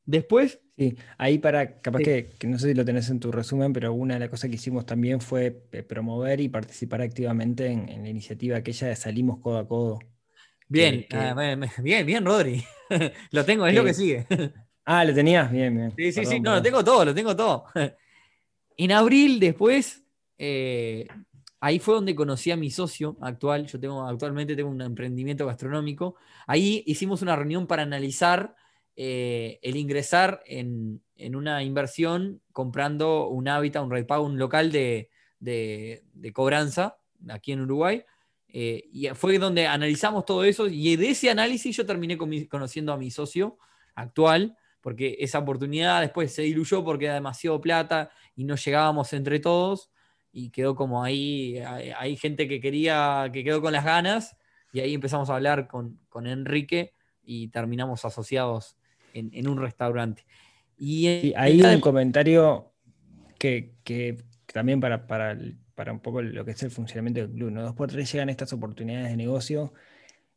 [0.05, 0.61] Después.
[0.77, 4.15] Sí, ahí para, capaz que, no sé si lo tenés en tu resumen, pero una
[4.15, 8.09] de las cosas que hicimos también fue eh, promover y participar activamente en, en la
[8.09, 9.99] iniciativa aquella de Salimos Codo a Codo.
[10.71, 11.35] Bien, ah,
[11.83, 12.65] bien, bien, Rodri.
[13.33, 14.27] lo tengo, es lo que sigue.
[14.85, 15.93] ah, lo tenías, bien, bien.
[15.97, 17.65] Sí, sí, sí, no, lo tengo todo, lo tengo todo.
[18.77, 20.05] en abril, después,
[20.39, 21.09] eh,
[21.59, 23.67] ahí fue donde conocí a mi socio actual.
[23.67, 26.15] Yo tengo, actualmente tengo un emprendimiento gastronómico.
[26.47, 28.55] Ahí hicimos una reunión para analizar
[28.95, 31.03] eh, el ingresar en,
[31.35, 36.97] una inversión comprando un hábitat, un repago, un local de, de cobranza
[37.29, 38.05] aquí en Uruguay
[38.53, 42.97] eh, y fue donde analizamos todo eso y de ese análisis yo terminé conociendo a
[42.97, 43.59] mi socio
[43.95, 49.39] actual, porque esa oportunidad después se diluyó porque era demasiado plata y no llegábamos entre
[49.39, 49.91] todos
[50.33, 54.37] y quedó como ahí, hay, gente que quería, que quedó con las ganas
[54.73, 58.77] y ahí empezamos a hablar con, Enrique y terminamos asociados
[59.13, 60.25] en, un restaurante.
[60.79, 62.73] Y, ahí un comentario
[63.39, 63.75] que,
[64.47, 67.51] también para, para el para un poco lo que es el funcionamiento del club.
[67.53, 67.63] ¿no?
[67.63, 69.73] Dos por tres llegan estas oportunidades de negocio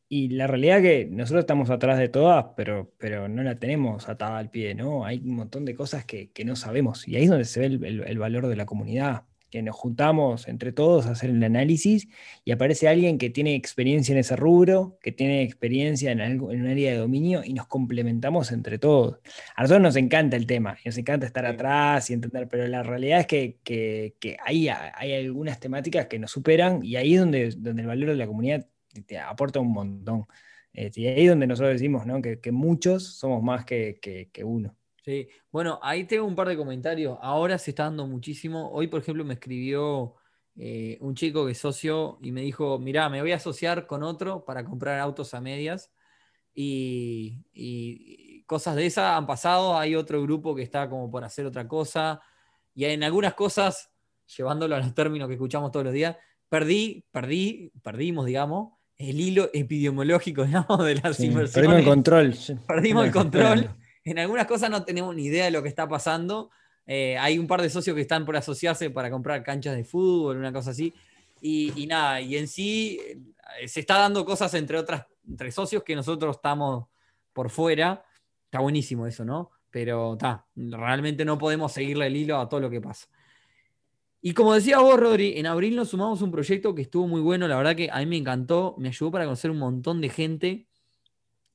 [0.08, 4.08] y la realidad es que nosotros estamos atrás de todas, pero, pero no la tenemos
[4.08, 5.06] atada al pie, ¿no?
[5.06, 8.20] Hay un montón de cosas que, no sabemos y ahí es donde se ve el
[8.20, 12.08] valor de la comunidad que nos juntamos entre todos a hacer el análisis
[12.44, 16.62] y aparece alguien que tiene experiencia en ese rubro, que tiene experiencia en, algo, en
[16.62, 19.20] un área de dominio y nos complementamos entre todos.
[19.56, 23.20] A nosotros nos encanta el tema, nos encanta estar atrás y entender, pero la realidad
[23.20, 27.84] es que, que, hay, hay, algunas temáticas que nos superan y ahí es donde, donde
[27.84, 28.66] el valor de la comunidad
[29.06, 30.26] te aporta un montón.
[30.74, 32.24] Este, y ahí es donde nosotros decimos ¿no?
[32.24, 34.76] que, muchos somos más que, que uno.
[35.04, 37.18] Sí, bueno, ahí tengo un par de comentarios.
[37.22, 38.72] Ahora se está dando muchísimo.
[38.72, 40.16] Hoy, por ejemplo, me escribió
[40.56, 44.02] eh, un chico que es socio y me dijo, mirá, me voy a asociar con
[44.02, 45.92] otro para comprar autos a medias.
[46.56, 49.78] Y, cosas de esas han pasado.
[49.78, 52.22] Hay otro grupo que está como por hacer otra cosa.
[52.74, 53.92] Y en algunas cosas,
[54.38, 56.16] llevándolo a los términos que escuchamos todos los días,
[56.48, 61.52] perdí, perdí, perdimos, digamos, el hilo epidemiológico, digamos, de las inversiones.
[61.52, 62.36] Perdimos el control.
[62.66, 66.50] Perdimos el control en algunas cosas no tenemos ni idea de lo que está pasando.
[66.86, 70.38] Eh, hay un par de socios que están por asociarse para comprar canchas de fútbol,
[70.38, 70.94] una cosa así.
[71.42, 73.00] Y, nada, y en sí
[73.60, 76.88] eh, se está dando cosas entre otras, entre socios que nosotros estamos
[77.34, 78.06] por fuera.
[78.46, 79.52] Está buenísimo eso, ¿no?
[79.70, 83.08] Pero está, realmente no podemos seguirle el hilo a todo lo que pasa.
[84.22, 87.46] Y como decía vos, Rodri, en abril nos sumamos un proyecto que estuvo muy bueno,
[87.46, 90.68] la verdad que a mí me encantó, me ayudó para conocer un montón de gente,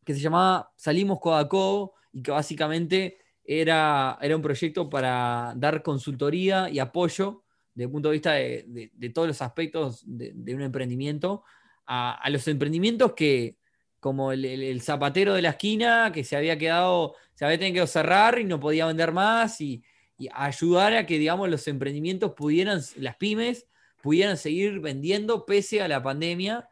[0.05, 6.69] que se llamaba Salimos Codaco y que básicamente era, era un proyecto para dar consultoría
[6.71, 11.45] y apoyo desde el punto de vista de, todos los aspectos de, un emprendimiento
[11.87, 13.57] a, los emprendimientos que,
[14.01, 18.39] como el, zapatero de la esquina, que se había quedado, se había tenido que cerrar
[18.39, 19.83] y no podía vender más y
[20.19, 23.69] y ayudar a que, digamos, los emprendimientos pudieran, las pymes,
[24.03, 26.69] pudieran seguir vendiendo pese a la pandemia.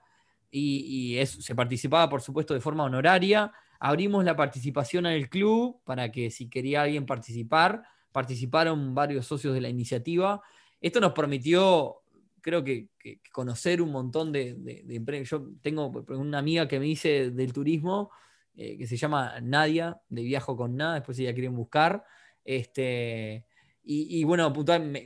[0.50, 3.52] Y, se participaba, por supuesto, de forma honoraria.
[3.80, 9.54] Abrimos la participación en el club para que si quería alguien participar, participaron varios socios
[9.54, 10.42] de la iniciativa.
[10.80, 12.02] Esto nos permitió,
[12.40, 12.88] creo que,
[13.32, 18.10] conocer un montón de, de, Yo tengo una amiga que me dice del turismo,
[18.56, 22.04] eh, que se llama Nadia, de Viajo con Nada, después si ya quieren buscar.
[22.44, 23.45] Este,
[23.88, 24.52] y, bueno,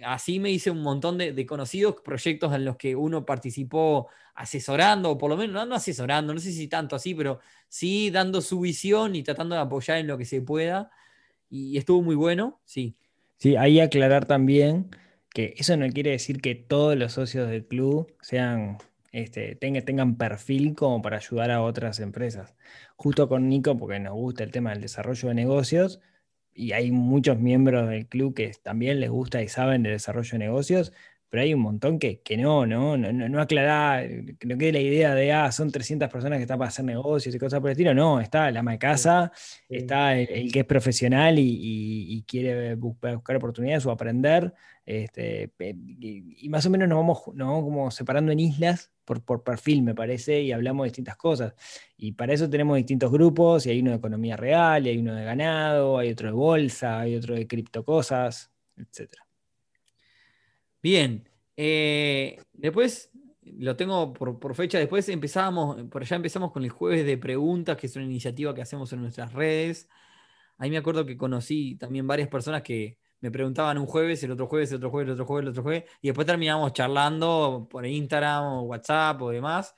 [0.06, 5.18] así me hice un montón de, conocidos proyectos en los que uno participó asesorando, o
[5.18, 9.14] por lo menos no, asesorando, no sé si tanto así, pero sí dando su visión
[9.16, 10.90] y tratando de apoyar en lo que se pueda.
[11.50, 12.96] Y, estuvo muy bueno, sí.
[13.36, 14.88] Sí, ahí aclarar también
[15.28, 18.78] que eso no quiere decir que todos los socios del club sean,
[19.12, 22.54] este, tengan, tengan perfil como para ayudar a otras empresas.
[22.96, 26.00] Justo con Nico, porque nos gusta el tema del desarrollo de negocios,
[26.60, 30.38] y hay muchos miembros del club que también les gusta y saben de desarrollo de
[30.38, 30.92] negocios,
[31.30, 34.04] pero hay un montón que, no, no, no, no aclarar,
[34.36, 37.32] que no quede la idea de, ah, son 300 personas que están para hacer negocios
[37.32, 39.30] y cosas por el estilo, no, está el ama de casa,
[39.68, 44.52] está el, que es profesional y, quiere buscar, oportunidades o aprender,
[44.84, 49.44] este, y, más o menos nos vamos, nos vamos como separando en islas por, por,
[49.44, 51.54] perfil, me parece, y hablamos de distintas cosas.
[51.96, 55.14] Y para eso tenemos distintos grupos, y hay uno de economía real, y hay uno
[55.14, 59.29] de ganado, hay otro de bolsa, hay otro de criptocosas, etcétera.
[60.82, 61.28] Bien.
[61.56, 63.10] Eh, después
[63.42, 64.78] lo tengo por, fecha.
[64.78, 68.62] Después empezábamos, por allá empezamos con el jueves de preguntas, que es una iniciativa que
[68.62, 69.88] hacemos en nuestras redes.
[70.58, 74.46] Ahí me acuerdo que conocí también varias personas que me preguntaban un jueves, el otro
[74.46, 77.84] jueves, el otro jueves, el otro jueves, el otro jueves, y después terminamos charlando por
[77.86, 79.74] Instagram o WhatsApp o demás.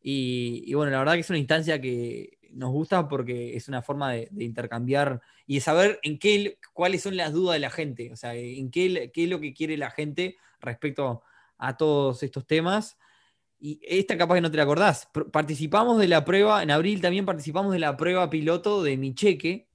[0.00, 4.12] Y, bueno, la verdad que es una instancia que nos gusta porque es una forma
[4.12, 8.16] de, intercambiar y de saber en qué, cuáles son las dudas de la gente, o
[8.16, 11.22] sea, en qué, qué es lo que quiere la gente respecto
[11.58, 12.98] a todos estos temas.
[13.58, 15.08] Y esta capaz que no te la acordás.
[15.32, 19.68] Participamos de la prueba, en abril también participamos de la prueba piloto de Mi Cheque,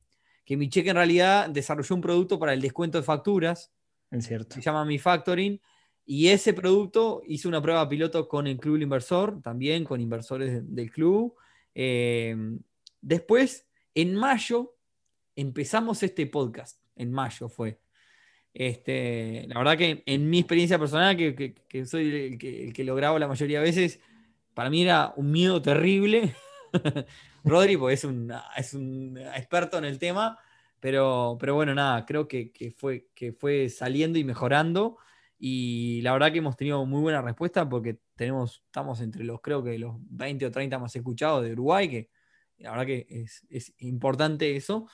[0.45, 3.71] que Mi Cheque en realidad desarrolló un producto para el descuento de facturas.
[4.11, 4.55] Es cierto.
[4.55, 5.59] Se llama Mi Factoring.
[6.05, 10.91] Y ese producto hizo una prueba piloto con el Club Inversor, también con inversores del
[10.91, 11.35] club.
[11.75, 12.35] Eh,
[13.01, 14.75] después, en mayo,
[15.35, 16.81] empezamos este podcast.
[16.95, 17.79] En mayo fue.
[18.53, 23.27] Este, la verdad que en mi experiencia personal, que, soy el que, lo grabo la
[23.27, 23.99] mayoría de veces,
[24.53, 26.35] para mí era un miedo terrible.
[27.43, 30.37] Rodri, pues es un, experto en el tema,
[30.79, 34.97] pero, bueno, nada, creo que fue saliendo y mejorando.
[35.43, 39.63] Y la verdad que hemos tenido muy buena respuesta porque tenemos, estamos entre los, creo
[39.63, 42.09] que los 20 o 30 más escuchados de Uruguay, que
[42.59, 44.87] la verdad que es, es importante eso.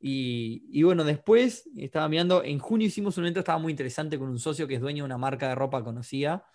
[0.00, 4.38] Y, bueno, después estaba mirando, en junio hicimos un evento, estaba muy interesante con un
[4.38, 6.46] socio que es dueño de una marca de ropa conocida.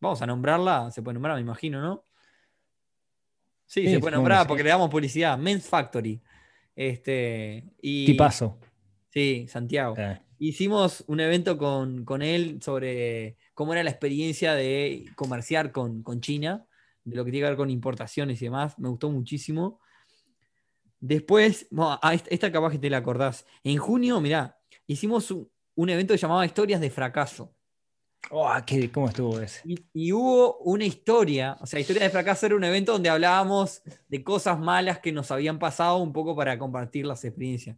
[0.00, 2.04] Vamos a nombrarla, se puede nombrar, me imagino, ¿no?
[3.66, 5.36] Sí, se puede nombrar porque le damos publicidad.
[5.36, 6.22] Men's Factory.
[6.74, 8.58] Este, y, Tipazo.
[9.10, 9.94] Sí, Santiago.
[10.38, 16.66] Hicimos un evento con, él sobre cómo era la experiencia de comerciar con, con China,
[17.04, 18.78] de lo que tiene que ver con importaciones y demás.
[18.78, 19.80] Me gustó muchísimo.
[21.00, 21.68] Después,
[22.30, 23.46] esta capaz que te la acordás.
[23.62, 27.54] En junio, mirá, hicimos un, evento llamado Historias de Fracaso.
[28.30, 29.62] Oh, qué, ¿Cómo estuvo ese?
[29.94, 34.24] Y, hubo una historia, o sea, Historias de Fracaso era un evento donde hablábamos de
[34.24, 37.76] cosas malas que nos habían pasado un poco para compartir las experiencias.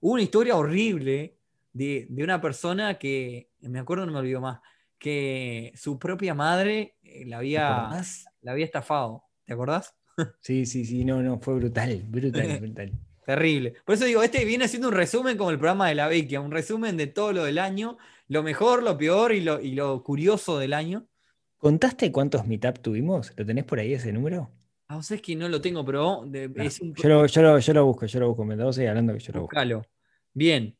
[0.00, 1.36] Hubo una historia horrible
[1.72, 4.60] de, una persona que, me acuerdo, no me olvido más,
[4.98, 7.90] que su propia madre eh, la había,
[8.40, 9.24] la había estafado.
[9.44, 9.94] ¿Te acordás?
[10.40, 12.92] Sí, sí, sí, no, no, fue brutal, brutal, brutal.
[13.24, 13.74] Terrible.
[13.84, 16.50] Por eso digo, este viene haciendo un resumen como el programa de la Vecchia, un
[16.50, 17.96] resumen de todo lo del año,
[18.28, 21.06] lo mejor, lo peor y lo, y lo curioso del año.
[21.56, 23.32] ¿Contaste cuántos meetup tuvimos?
[23.36, 24.50] ¿Lo tenés por ahí ese número?
[24.88, 28.04] Ah, o sea, es que no lo tengo, pero ah, yo, lo, yo, lo, busco,
[28.04, 28.44] yo lo busco.
[28.44, 29.56] Me y hablando que yo lo busco.
[30.34, 30.76] Bien.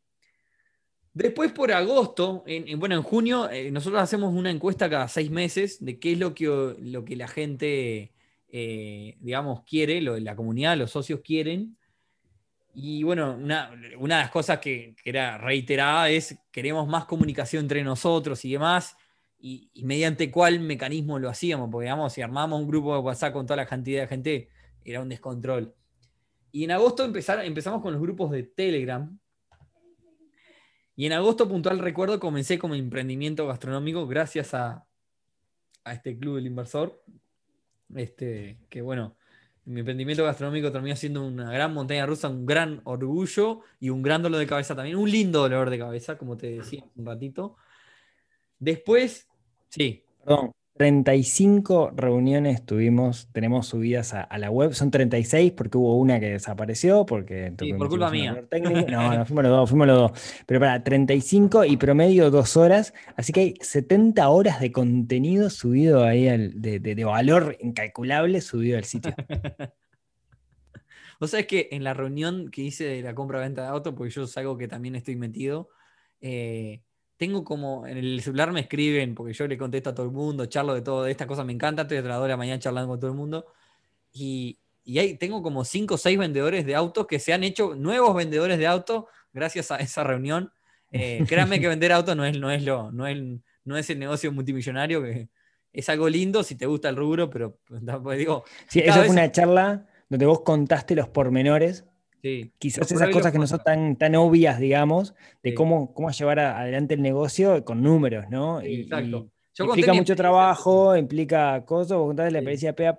[1.15, 5.85] Después por agosto, en, bueno, en junio, eh, nosotros hacemos una encuesta cada seis meses
[5.85, 6.47] de qué es lo que,
[6.79, 8.15] lo que la gente,
[8.49, 11.77] eh, digamos, quiere, lo, la comunidad, los socios quieren.
[12.75, 18.43] Y bueno, una, de las cosas que, era reiterada es queremos más comunicación entre nosotros
[18.47, 18.97] y demás.
[19.39, 23.45] Y, mediante cuál mecanismo lo hacíamos, porque digamos, si armamos un grupo de WhatsApp con
[23.45, 24.49] toda la cantidad de gente,
[24.83, 25.75] era un descontrol.
[26.53, 29.19] Y en agosto empezamos con los grupos de Telegram,
[30.97, 34.87] y en agosto puntual recuerdo comencé como emprendimiento gastronómico gracias a,
[35.85, 37.03] este club del inversor.
[37.95, 39.17] Este, que bueno,
[39.65, 44.23] mi emprendimiento gastronómico terminó siendo una gran montaña rusa, un gran orgullo y un gran
[44.23, 47.57] dolor de cabeza también, un lindo dolor de cabeza, como te decía un ratito.
[48.59, 49.29] Después,
[49.69, 50.05] sí.
[50.25, 54.73] Perdón, 35 reuniones tuvimos, tenemos subidas a, la web.
[54.73, 57.05] Son 36 porque hubo una que desapareció.
[57.05, 58.45] Porque sí, por culpa mía.
[58.53, 60.43] No, no, fuimos los dos, fuimos los dos.
[60.47, 62.95] Pero para 35 y promedio dos horas.
[63.17, 69.15] Así que hay 70 horas de contenido subido ahí, de, valor incalculable subido al sitio.
[71.21, 74.25] Vos sabés que en la reunión que hice de la compra-venta de auto, porque yo
[74.25, 75.69] es algo que también estoy metido,
[76.21, 76.83] eh,
[77.23, 80.47] tengo como, en el celular me escriben, porque yo le contesto a todo el mundo,
[80.47, 82.59] charlo de todo, de estas cosas me encanta, estoy a la hora de la mañana
[82.59, 83.47] charlando con todo el mundo,
[84.13, 87.77] y, y ahí tengo como cinco o seis vendedores de autos que se han hecho
[87.77, 90.51] nuevos vendedores de autos gracias a esa reunión.
[90.91, 93.17] Eh, créanme que vender autos no es, no, es lo, no, es,
[93.63, 95.29] no es el negocio multimillonario, que
[95.73, 97.57] es algo lindo si te gusta el rubro, pero
[98.03, 98.43] pues, digo...
[98.67, 101.85] Sí, esa fue una charla donde vos contaste los pormenores
[102.59, 106.95] Quizás esas cosas que no son tan, tan obvias, digamos, de cómo, cómo llevar adelante
[106.95, 108.61] el negocio con números, ¿no?
[108.61, 109.29] exacto.
[109.59, 112.95] implica mucho trabajo, implica cosas, vos contaste la experiencia de pe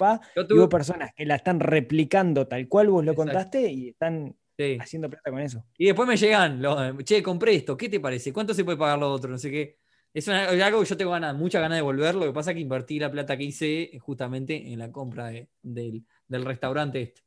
[0.50, 4.36] y hubo personas que la están replicando tal cual vos lo contaste y están
[4.80, 5.64] haciendo plata con eso.
[5.78, 6.62] Y después me llegan,
[7.06, 8.34] che, compré esto, ¿qué te parece?
[8.34, 9.32] ¿Cuánto se puede pagar lo otro?
[9.32, 9.78] No sé qué.
[10.14, 12.14] Es algo que yo tengo ganas, mucha ganas de volver.
[12.14, 15.32] Lo que pasa es que invertí la plata que hice justamente en la compra
[15.64, 17.24] del, del restaurante este.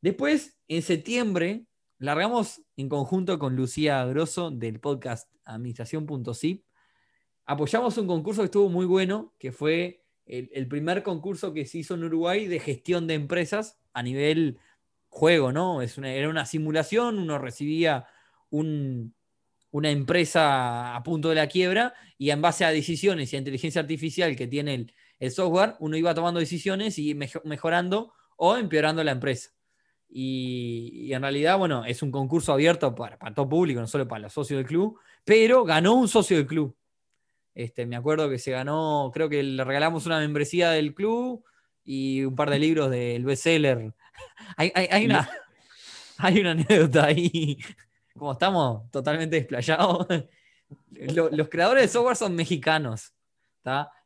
[0.00, 1.66] Después, en septiembre,
[1.98, 6.64] largamos en conjunto con Lucía Grosso del podcast administración.zip.
[7.46, 11.94] Apoyamos un concurso que estuvo muy bueno, que fue el, primer concurso que se hizo
[11.94, 14.58] en Uruguay de gestión de empresas a nivel
[15.08, 15.80] juego, ¿no?
[15.80, 18.06] Era una simulación, uno recibía
[18.50, 23.80] una empresa a punto de la quiebra y en base a decisiones y a inteligencia
[23.80, 29.55] artificial que tiene el, software, uno iba tomando decisiones y mejorando o empeorando la empresa.
[30.18, 34.32] Y, en realidad, bueno, es un concurso abierto para, todo público, no solo para los
[34.32, 36.74] socios del club, pero ganó un socio del club.
[37.54, 41.44] Este, me acuerdo que se ganó, creo que le regalamos una membresía del club
[41.84, 43.92] y un par de libros del bestseller.
[44.56, 45.28] hay, hay, una,
[46.16, 47.58] hay una anécdota ahí,
[48.16, 50.06] como estamos totalmente desplayados.
[51.12, 53.12] los creadores de software son mexicanos.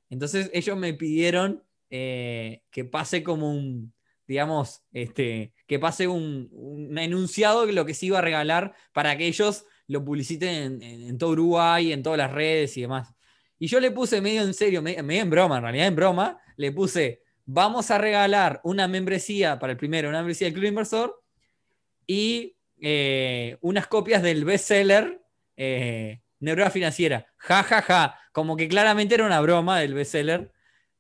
[0.09, 3.93] Entonces ellos me pidieron eh, que pase como un,
[4.27, 9.29] digamos, este, que pase un, enunciado de lo que se iba a regalar para que
[9.29, 13.15] ellos lo publiciten en, todo Uruguay, en todas las redes y demás.
[13.57, 16.73] Y yo le puse medio en serio, medio, en broma, en realidad en broma, le
[16.73, 21.23] puse, vamos a regalar una membresía para el primero, una membresía del Club Inversor
[22.05, 25.23] y eh, unas copias del bestseller
[25.57, 27.29] eh, Neurona Financiera.
[27.37, 28.19] Ja, ja, ja.
[28.33, 30.51] Como que claramente era una broma del bestseller.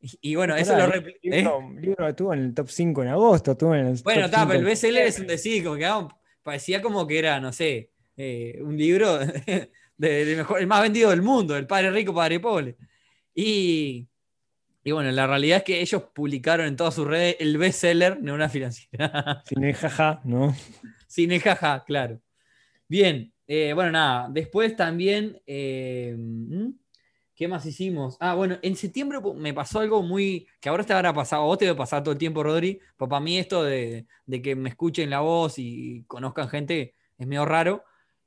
[0.20, 3.52] Y, bueno, eso lo el libro, el libro estuvo en el top 5 en agosto.
[3.52, 7.06] Estuvo en el bueno, está, pero el bestseller es un decir, como que parecía como
[7.06, 9.18] que era, no sé, eh, un libro
[9.96, 12.76] de, mejor, el más vendido del mundo, el padre rico, padre pobre.
[13.34, 14.08] Y,
[14.82, 18.32] y bueno, la realidad es que ellos publicaron en todas sus redes el bestseller de
[18.32, 19.42] una financiera.
[19.46, 20.54] Sin el jaja, ¿no?
[21.06, 22.20] Sin el jaja, claro.
[22.88, 25.40] Bien, eh, bueno, nada, después también.
[25.46, 26.16] Eh,
[27.40, 28.18] ¿Qué más hicimos?
[28.20, 30.46] Ah, bueno, en septiembre me pasó algo muy.
[30.60, 32.78] que ahora te habrá pasado, vos te debe pasar todo el tiempo, Rodri.
[32.98, 34.04] Pero para mí, esto de,
[34.42, 37.82] que me escuchen la voz y conozcan gente es medio raro.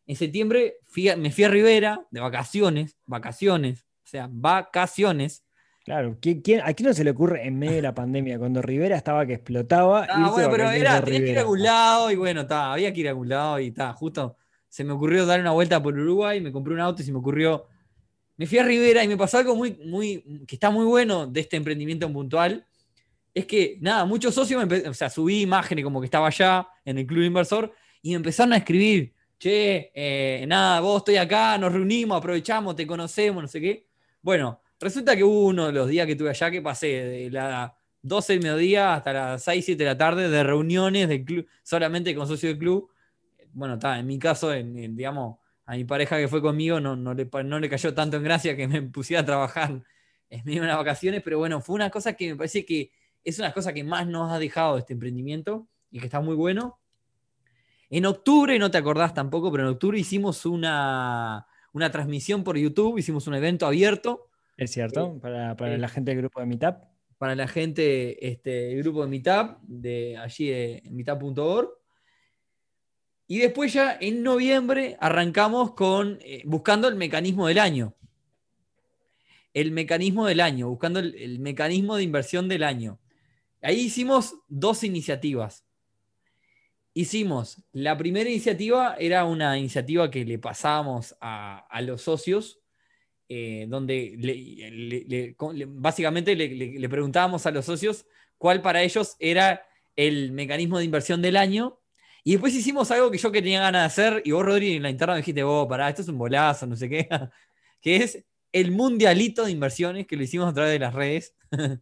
[0.08, 0.78] En septiembre
[1.16, 5.46] me fui a Rivera de vacaciones, vacaciones, o sea, vacaciones.
[5.86, 8.98] Claro, ¿quién, ¿a quién no se le ocurre en medio de la pandemia, cuando Rivera
[8.98, 10.08] estaba que explotaba?
[10.10, 13.08] Ah, bueno, pero era, tenía que ir a algún lado y bueno, había que ir
[13.10, 14.38] a algún lado y está, justo
[14.70, 17.20] se me ocurrió dar una vuelta por Uruguay, me compré un auto y se me
[17.20, 17.68] ocurrió
[18.38, 21.42] me fui a Rivera y me pasó algo muy, muy, que está muy bueno de
[21.42, 22.66] este emprendimiento puntual.
[23.34, 26.98] Es que, nada, muchos socios, me o sea, subí imágenes como que estaba allá en
[26.98, 31.74] el club inversor y me empezaron a escribir, che, eh, nada, vos estoy acá, nos
[31.74, 33.88] reunimos, aprovechamos, te conocemos, no sé qué.
[34.22, 37.72] Bueno, resulta que hubo uno de los días que estuve allá que pasé de las
[38.04, 42.14] 12 del mediodía hasta las 6, 7 de la tarde de reuniones del club, solamente
[42.14, 42.90] con socios del club.
[43.54, 47.14] Bueno, está, en mi caso, en, digamos, a mi pareja que fue conmigo no, no,
[47.14, 49.84] le, no le cayó tanto en gracia que me pusiera a trabajar
[50.30, 52.92] en medio de las vacaciones, pero bueno, fue una cosa que me parece que
[53.24, 56.80] es una cosa que más nos ha dejado este emprendimiento y que está muy bueno.
[57.90, 62.98] En octubre, no te acordás tampoco, pero en octubre hicimos una, una transmisión por YouTube,
[62.98, 64.30] hicimos un evento abierto.
[64.58, 66.78] Es cierto, para, para la gente del grupo de Meetup.
[67.20, 71.70] Para la gente, este, grupo de Meetup, de allí de meetup.org.
[73.28, 77.96] Y después ya en noviembre arrancamos con eh, buscando el mecanismo del año.
[79.54, 83.00] El mecanismo del año, buscando el, mecanismo de inversión del año.
[83.62, 85.64] Ahí hicimos dos iniciativas.
[86.96, 92.60] Hicimos, la primera iniciativa era una iniciativa que le pasábamos a, los socios,
[93.30, 94.16] eh, donde
[95.70, 98.06] básicamente le preguntábamos a los socios
[98.38, 99.66] cuál para ellos era
[99.96, 101.80] el mecanismo de inversión del año
[102.24, 104.84] y después hicimos algo que yo que tenía ganas de hacer, y vos, Rodri, en
[104.84, 107.08] la interna me dijiste, vos, pará, esto es un bolazo, no sé qué,
[107.82, 111.36] que es el mundialito de inversiones, que lo hicimos a través de las redes.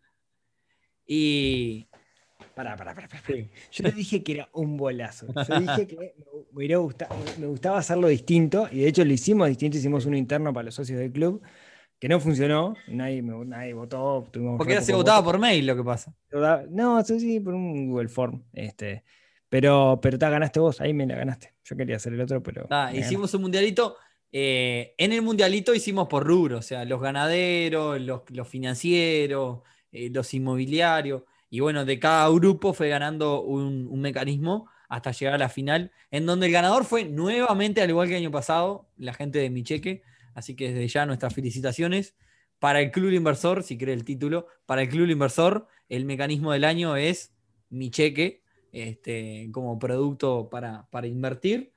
[1.06, 1.88] y.
[2.56, 3.22] Pará, pará, pará, pará.
[3.72, 5.28] Yo te dije que era un bolazo.
[5.48, 6.14] Yo dije que me,
[7.38, 10.76] me gustaba hacerlo distinto, y de hecho lo hicimos distinto, hicimos uno interno para los
[10.76, 11.42] socios del club,
[12.00, 14.28] que no funcionó, nadie, nadie votó.
[14.58, 16.16] Porque se votaba por mail lo que pasa.
[16.70, 18.44] No, sí, sí, por un Google Form.
[18.54, 19.04] Este,
[19.52, 21.54] pero, pero te ganaste vos, ahí me la ganaste.
[21.66, 22.70] Yo quería hacer el otro, pero.
[22.94, 23.98] hicimos un mundialito.
[24.32, 29.60] Eh, en el mundialito hicimos por rubro, o sea, los ganaderos, los, financieros,
[29.92, 31.24] eh, los inmobiliarios.
[31.50, 36.26] Y bueno, de cada grupo fue ganando un, mecanismo hasta llegar a la final, en
[36.26, 39.64] donde el ganador fue nuevamente, al igual que el año pasado, la gente de Mi
[39.64, 40.02] Cheque.
[40.34, 42.16] Así que desde ya nuestras felicitaciones.
[42.58, 46.64] Para el Club Inversor, si cree el título, para el Club Inversor, el mecanismo del
[46.64, 47.34] año es
[47.70, 51.74] Mi Cheque, este, como producto para, invertir.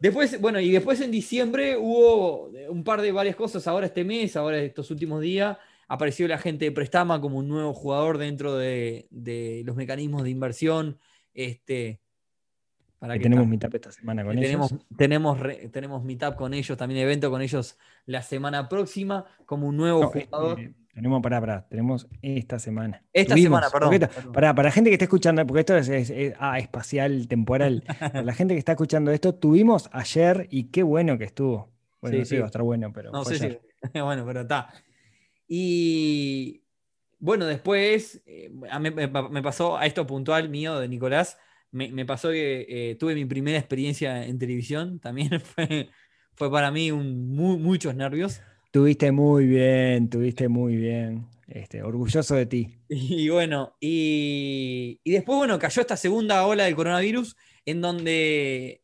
[0.00, 3.66] Después, bueno, y después en diciembre hubo un par de varias cosas.
[3.66, 5.56] Ahora este mes, ahora estos últimos días,
[5.88, 9.06] apareció la gente de Prestama como un nuevo jugador dentro de,
[9.64, 10.98] los mecanismos de inversión.
[11.34, 12.01] Este,
[13.02, 14.72] para que tenemos Meetup esta semana con ellos.
[14.96, 15.40] Tenemos,
[15.72, 17.76] tenemos Meetup con ellos, también evento con ellos
[18.06, 20.60] la semana próxima, como un nuevo jugador.
[20.94, 23.02] Tenemos, para para tenemos esta semana.
[23.12, 24.08] Esta semana, perdón.
[24.32, 27.82] Para, para la gente que está escuchando, porque esto es, ah, espacial, temporal.
[27.98, 31.72] para la gente que está escuchando esto, tuvimos ayer y qué bueno que estuvo.
[32.00, 32.36] Bueno, sí, sí.
[32.36, 33.10] va a estar bueno, pero.
[33.10, 33.58] No, sí, sí.
[34.00, 34.72] bueno, pero está.
[35.48, 36.62] Y
[37.18, 38.48] bueno, después eh,
[38.78, 41.36] me, pasó a esto puntual mío de Nicolás.
[41.72, 45.00] Me, pasó que eh, tuve mi primera experiencia en televisión.
[45.00, 45.88] También fue,
[46.34, 48.40] fue para mí un, muchos nervios.
[48.70, 51.26] Tuviste muy bien, tuviste muy bien.
[51.52, 52.78] Este, orgulloso de ti.
[52.88, 58.82] Y bueno, y, después, bueno, cayó esta segunda ola del coronavirus en donde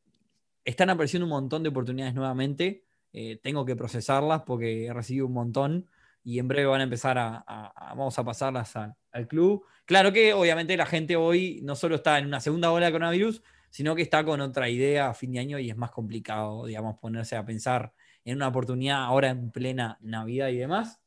[0.64, 2.84] están apareciendo un montón de oportunidades nuevamente.
[3.14, 5.86] Eh, tengo que procesarlas porque he recibido un montón
[6.22, 9.64] y en breve van a empezar a, vamos a pasarlas al club.
[9.89, 13.43] Claro que obviamente la gente hoy no solo está en una segunda ola de coronavirus,
[13.70, 16.99] sino que está con otra idea a fin de año y es más complicado, digamos,
[16.99, 17.95] ponerse a pensar
[18.26, 21.01] en una oportunidad ahora en plena Navidad y demás.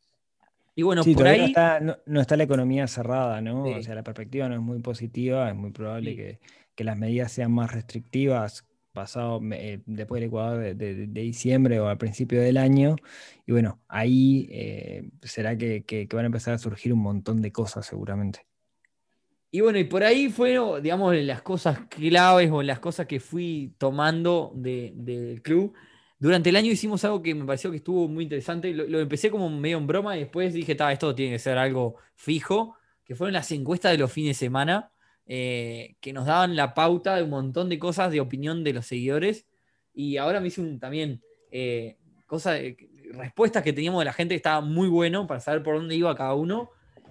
[0.73, 1.53] Y bueno, por ahí.
[2.07, 3.65] No está, la economía cerrada, ¿no?
[3.65, 6.15] O sea, la perspectiva no es muy positiva, es muy probable
[6.75, 11.99] que, las medidas sean más restrictivas pasado eh, después del Ecuador de, diciembre o al
[11.99, 12.95] principio del año.
[13.45, 17.85] Y bueno, ahí eh, será que, van a empezar a surgir un montón de cosas
[17.85, 18.47] seguramente.
[19.53, 23.75] Y bueno, y por ahí fueron, digamos, las cosas claves o las cosas que fui
[23.77, 25.73] tomando del club.
[26.17, 28.73] Durante el año hicimos algo que me pareció que estuvo muy interesante.
[28.73, 32.77] Lo, empecé como medio en broma y después dije, esto tiene que ser algo fijo,
[33.03, 34.91] que fueron las encuestas de los fines de semana,
[35.25, 38.85] eh, que nos daban la pauta de un montón de cosas de opinión de los
[38.85, 39.47] seguidores.
[39.93, 41.21] Y ahora me hice también
[41.51, 42.61] eh, cosas,
[43.13, 46.15] respuestas que teníamos de la gente que estaba muy bueno para saber por dónde iba
[46.15, 46.69] cada uno.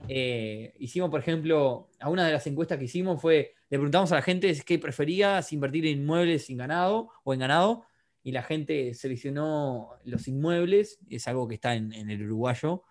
[0.09, 4.17] Eh, hicimos, por ejemplo, a una de las encuestas que hicimos fue, le preguntamos a
[4.17, 7.85] la gente qué prefería, si invertir en inmuebles sin ganado o en ganado,
[8.23, 12.83] y la gente seleccionó los inmuebles, es algo que está en, el uruguayo.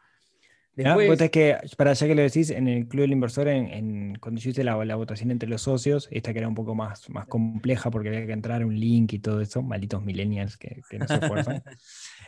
[0.73, 4.39] Después, es que, para allá que lo decís, en el Club del Inversor, en, cuando
[4.39, 7.91] yo hice la, votación entre los socios, esta que era un poco más, más compleja
[7.91, 11.63] porque había que entrar un link y todo eso, malditos millennials que, no se esfuerzan.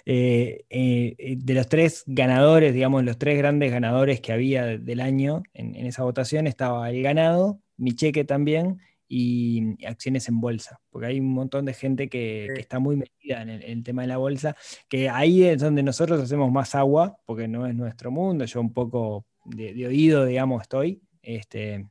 [0.05, 5.43] Eh, eh, de los tres ganadores, digamos, los tres grandes ganadores que había del año
[5.53, 8.79] en, en esa votación, estaba el ganado, mi cheque también,
[9.13, 13.49] y acciones en bolsa, porque hay un montón de gente que, está muy metida en
[13.49, 14.55] el, tema de la bolsa,
[14.87, 18.71] que ahí es donde nosotros hacemos más agua, porque no es nuestro mundo, yo un
[18.71, 21.89] poco de, oído, digamos, estoy, este,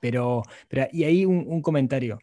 [0.00, 2.18] pero, pero y ahí un, comentario,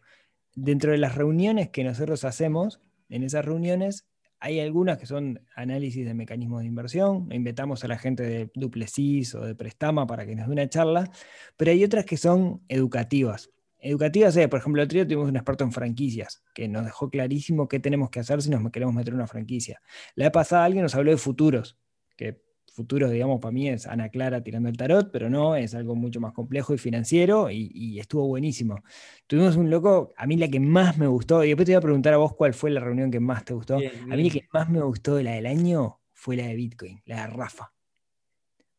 [0.56, 4.04] dentro de las reuniones que nosotros hacemos, en esas reuniones
[4.42, 9.36] hay algunas que son análisis de mecanismos de inversión, inventamos a la gente de Duplessis
[9.36, 11.08] o de Prestama para que nos dé una charla,
[11.56, 13.50] pero hay otras que son educativas.
[13.78, 17.08] Educativas, eh, por ejemplo, el otro día tuvimos un experto en franquicias que nos dejó
[17.08, 19.80] clarísimo qué tenemos que hacer si nos queremos meter en una franquicia.
[20.16, 21.78] La vez pasada alguien nos habló de futuros,
[22.16, 22.42] que
[22.72, 26.20] futuro, digamos, para mí es Ana Clara tirando el tarot, pero no, es algo mucho
[26.20, 28.82] más complejo y financiero y, estuvo buenísimo.
[29.26, 31.82] Tuvimos un loco, a mí la que más me gustó, y después te voy a
[31.82, 33.76] preguntar a vos cuál fue la reunión que más te gustó.
[33.76, 37.02] A mí la que más me gustó de la del año fue la de Bitcoin,
[37.04, 37.72] la de Rafa.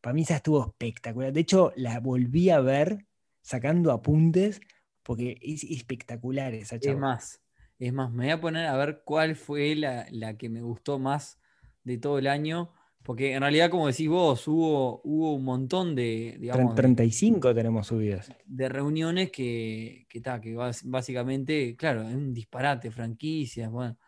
[0.00, 1.32] Para mí esa estuvo espectacular.
[1.32, 3.06] De hecho, la volví a ver
[3.40, 4.60] sacando apuntes
[5.02, 6.94] porque es espectacular esa charla.
[6.94, 7.42] Es más,
[7.78, 10.98] es más, me voy a poner a ver cuál fue la, la que me gustó
[10.98, 11.38] más
[11.84, 12.72] de todo el año
[13.04, 16.36] porque en realidad, como decís vos, hubo, hubo un montón de.
[16.40, 18.32] Digamos, 35 tenemos subidas.
[18.46, 23.98] De reuniones que, que, que básicamente, claro, es un disparate, franquicias, bueno.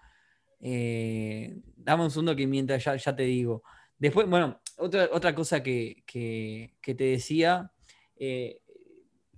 [0.60, 3.62] Eh, dame un segundo que mientras ya, te digo.
[3.98, 7.70] Después, bueno, otra, otra cosa que, te decía,
[8.16, 8.62] eh,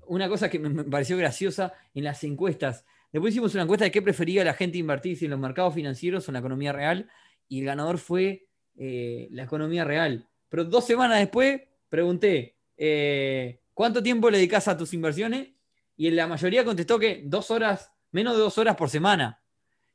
[0.07, 2.85] una cosa que me pareció graciosa en las encuestas.
[3.13, 6.29] Después hicimos una encuesta de qué prefería la gente invertir, si en los mercados financieros
[6.29, 7.11] o en la economía real,
[7.49, 8.48] y el ganador fue
[8.81, 10.25] eh, la economía real.
[10.49, 15.49] Pero dos semanas después pregunté, eh, ¿cuánto tiempo le dedicas a tus inversiones?
[15.97, 19.43] Y la mayoría contestó que dos horas, menos de dos horas por semana.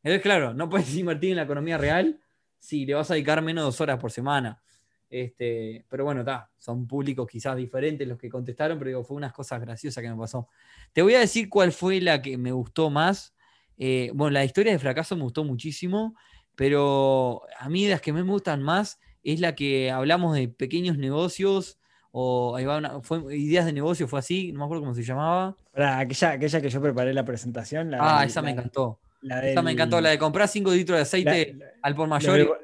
[0.03, 2.19] Entonces, claro, no puedes invertir en la economía real
[2.59, 4.61] si le vas a dedicar menos de dos horas por semana.
[5.09, 9.31] Este, pero bueno, está, son públicos quizás diferentes los que contestaron, pero digo, fue unas
[9.31, 10.49] cosas graciosas que me pasó.
[10.91, 13.33] Te voy a decir cuál fue la que me gustó más.
[13.77, 16.15] Eh, bueno, la historia de fracaso me gustó muchísimo
[16.55, 21.77] pero a mí las que me gustan más es la que hablamos de pequeños negocios
[22.11, 22.55] o
[23.01, 25.55] fue, ideas de negocio, fue así, no me acuerdo cómo se llamaba.
[25.73, 27.91] aquella, aquella que yo preparé la presentación.
[27.99, 28.99] ah, esa me encantó.
[29.23, 32.37] esa me encantó, la de comprar 5 litros de aceite al por mayor.
[32.37, 32.57] Lo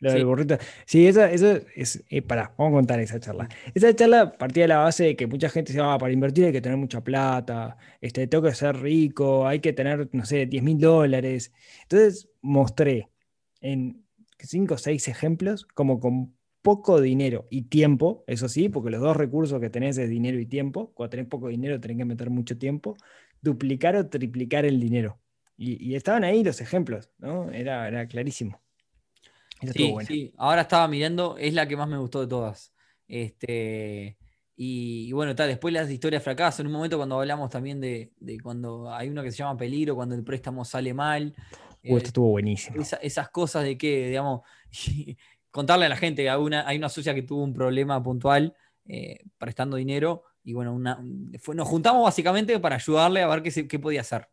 [0.00, 0.58] del burrito.
[0.86, 2.04] Sí, eso, eso es.
[2.08, 3.48] Eh, pará, vamos a contar esa charla.
[3.74, 6.52] Esa charla partía de la base de que mucha gente se va para invertir, hay
[6.52, 10.62] que tener mucha plata, este, tengo que ser rico, hay que tener, no sé, 10
[10.62, 11.52] mil dólares.
[11.82, 13.10] Entonces mostré
[13.60, 14.04] en
[14.38, 19.16] 5 o 6 ejemplos como con poco dinero y tiempo, eso sí, porque los dos
[19.16, 20.92] recursos que tenés es dinero y tiempo.
[20.94, 22.96] Cuando tenés poco dinero tenés que meter mucho tiempo.
[23.42, 25.20] Duplicar o triplicar el dinero.
[25.56, 27.50] Y, estaban ahí los ejemplos, ¿no?
[27.50, 28.63] Era, era clarísimo.
[29.72, 32.72] Sí, sí, ahora estaba mirando, es la que más me gustó de todas.
[33.06, 34.16] Este,
[34.56, 38.12] y, bueno, tal, después las historias de fracaso, en un momento cuando hablamos también de,
[38.42, 41.34] cuando hay uno que se llama peligro, cuando el préstamo sale mal.
[41.82, 42.82] esto estuvo buenísimo.
[43.02, 44.42] esas cosas de que, digamos,
[45.50, 48.56] contarle a la gente hay una, hay una socia que tuvo un problema puntual
[48.86, 54.02] eh, prestando dinero y bueno, nos juntamos básicamente para ayudarle a ver qué, qué podía
[54.02, 54.28] hacer.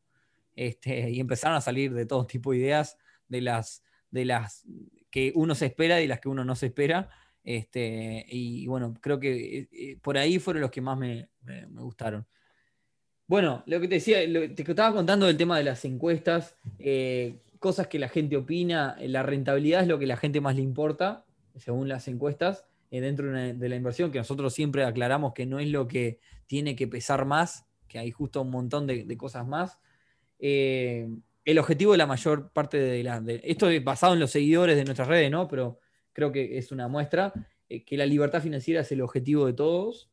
[0.55, 2.97] Este, y empezaron a salir de todo tipo de ideas,
[3.29, 4.65] de las, de las
[5.11, 7.09] que uno se espera y las que uno no se espera.
[7.43, 11.27] Este, y bueno, creo que eh, eh, por ahí fueron los que más me,
[11.71, 12.25] gustaron.
[13.27, 17.87] Bueno, lo que te decía, te estaba contando del tema de las encuestas, eh, cosas
[17.87, 21.87] que la gente opina, la rentabilidad es lo que la gente más le importa, según
[21.87, 26.19] las encuestas, dentro de, la inversión, que nosotros siempre aclaramos que no es lo que
[26.45, 29.79] tiene que pesar más, que hay justo un montón de, cosas más
[31.45, 33.23] el objetivo de la mayor parte de la.
[33.43, 35.47] esto es basado en los seguidores de nuestras redes, ¿no?
[35.47, 35.79] Pero
[36.13, 37.33] creo que es una muestra
[37.69, 40.09] eh, que la libertad financiera es el objetivo de todos.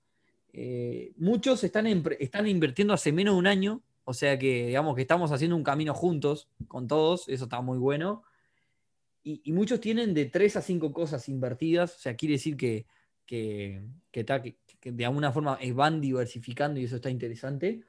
[0.53, 1.87] Eh, muchos están,
[2.19, 5.65] están invirtiendo hace menos de un año, o sea que digamos que estamos haciendo un
[5.65, 8.23] camino juntos con todos, eso está muy bueno.
[9.25, 12.87] Y, muchos tienen de tres a cinco cosas invertidas, o sea, quiere decir que,
[13.27, 17.83] que, que de alguna forma van diversificando y eso está interesante.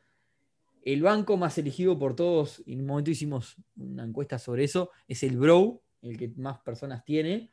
[0.84, 4.92] El banco más elegido por todos, y en un momento hicimos una encuesta sobre eso,
[5.08, 7.52] es el Bro, el que más personas tiene.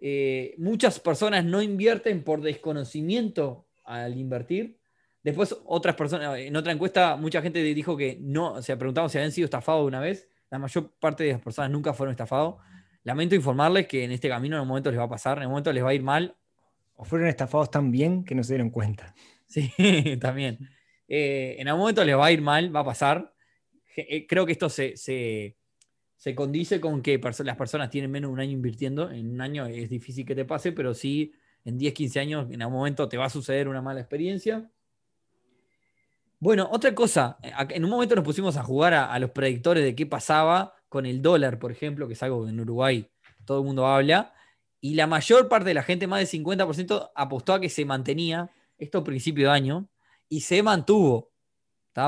[0.00, 4.78] Eh, muchas personas no invierten por desconocimiento al invertir.
[5.22, 9.18] Después, otras personas, en otra encuesta, mucha gente dijo que no, o sea, preguntamos si
[9.18, 10.28] habían sido estafados una vez.
[10.50, 12.56] La mayor parte de las personas nunca fueron estafados.
[13.02, 15.50] Lamento informarles que en este camino en un momento les va a pasar, en un
[15.50, 16.36] momento les va a ir mal.
[16.94, 19.14] O fueron estafados tan bien que no se dieron cuenta.
[19.46, 19.72] Sí,
[20.20, 20.58] también.
[21.08, 23.34] Eh, en algún momento les va a ir mal, va a pasar.
[23.96, 25.56] Eh, creo que esto se,
[26.36, 29.10] condice con que las personas tienen menos de un año invirtiendo.
[29.10, 31.32] En un año es difícil que te pase, pero sí
[31.64, 34.70] en 10, 15 años en algún momento te va a suceder una mala experiencia.
[36.40, 39.96] Bueno, otra cosa, eh, en un momento nos pusimos a jugar a, los predictores de
[39.96, 43.10] qué pasaba con el dólar, por ejemplo, que es algo que en Uruguay
[43.44, 44.34] todo el mundo habla,
[44.80, 48.50] y la mayor parte de la gente, más del 50%, apostó a que se mantenía,
[48.78, 49.88] esto a principio de año,
[50.28, 51.30] y se mantuvo.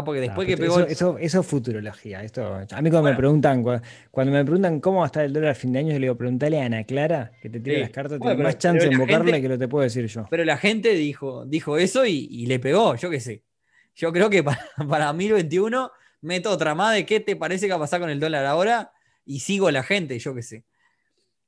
[0.05, 0.81] Porque después que pegó.
[0.81, 2.23] Eso, eso, es futurología.
[2.23, 3.64] Esto, a mí cuando me preguntan,
[4.11, 6.07] cuando me preguntan cómo va a estar el dólar a fin de año, yo le
[6.07, 9.43] digo, preguntale a Ana Clara, que te tire las cartas, tiene más chance de invocarle
[9.43, 10.27] que lo te puedo decir yo.
[10.31, 13.43] Pero la gente dijo, dijo eso y, le pegó, yo qué sé.
[13.97, 15.91] Yo creo que para, para 2021
[16.21, 18.93] meto otra más de qué te parece que va a pasar con el dólar ahora
[19.25, 20.64] y sigo a la gente, yo qué sé.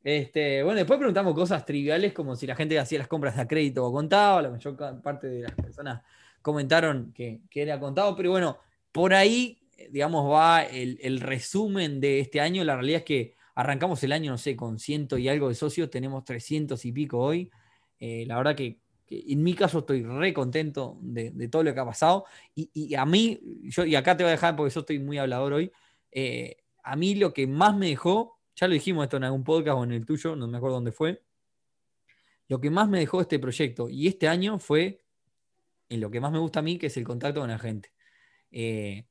[0.03, 3.85] Este, bueno, después preguntamos cosas triviales como si la gente hacía las compras a crédito
[3.87, 4.43] o contado.
[4.43, 6.03] La mayor parte de las personas
[6.43, 8.59] comentaron que, era contado, pero bueno,
[8.93, 9.59] por ahí,
[9.91, 12.65] digamos, va el, resumen de este año.
[12.65, 15.91] La realidad es que arrancamos el año, no sé, con ciento y algo de socios,
[15.91, 17.51] tenemos 300 y pico hoy.
[17.99, 21.85] Eh, la verdad que, en mi caso estoy re contento de, todo lo que ha
[21.85, 22.25] pasado.
[22.55, 25.53] Y, a mí, yo, y acá te voy a dejar porque yo estoy muy hablador
[25.55, 25.73] hoy,
[26.11, 29.79] eh, a mí lo que más me dejó, ya lo dijimos esto en algún podcast
[29.79, 31.23] o en el tuyo, no me acuerdo dónde fue,
[32.49, 35.02] lo que más me dejó este proyecto y este año fue
[35.93, 37.93] en lo que más me gusta a mí, que es el contacto con la gente.
[38.51, 39.05] Eh,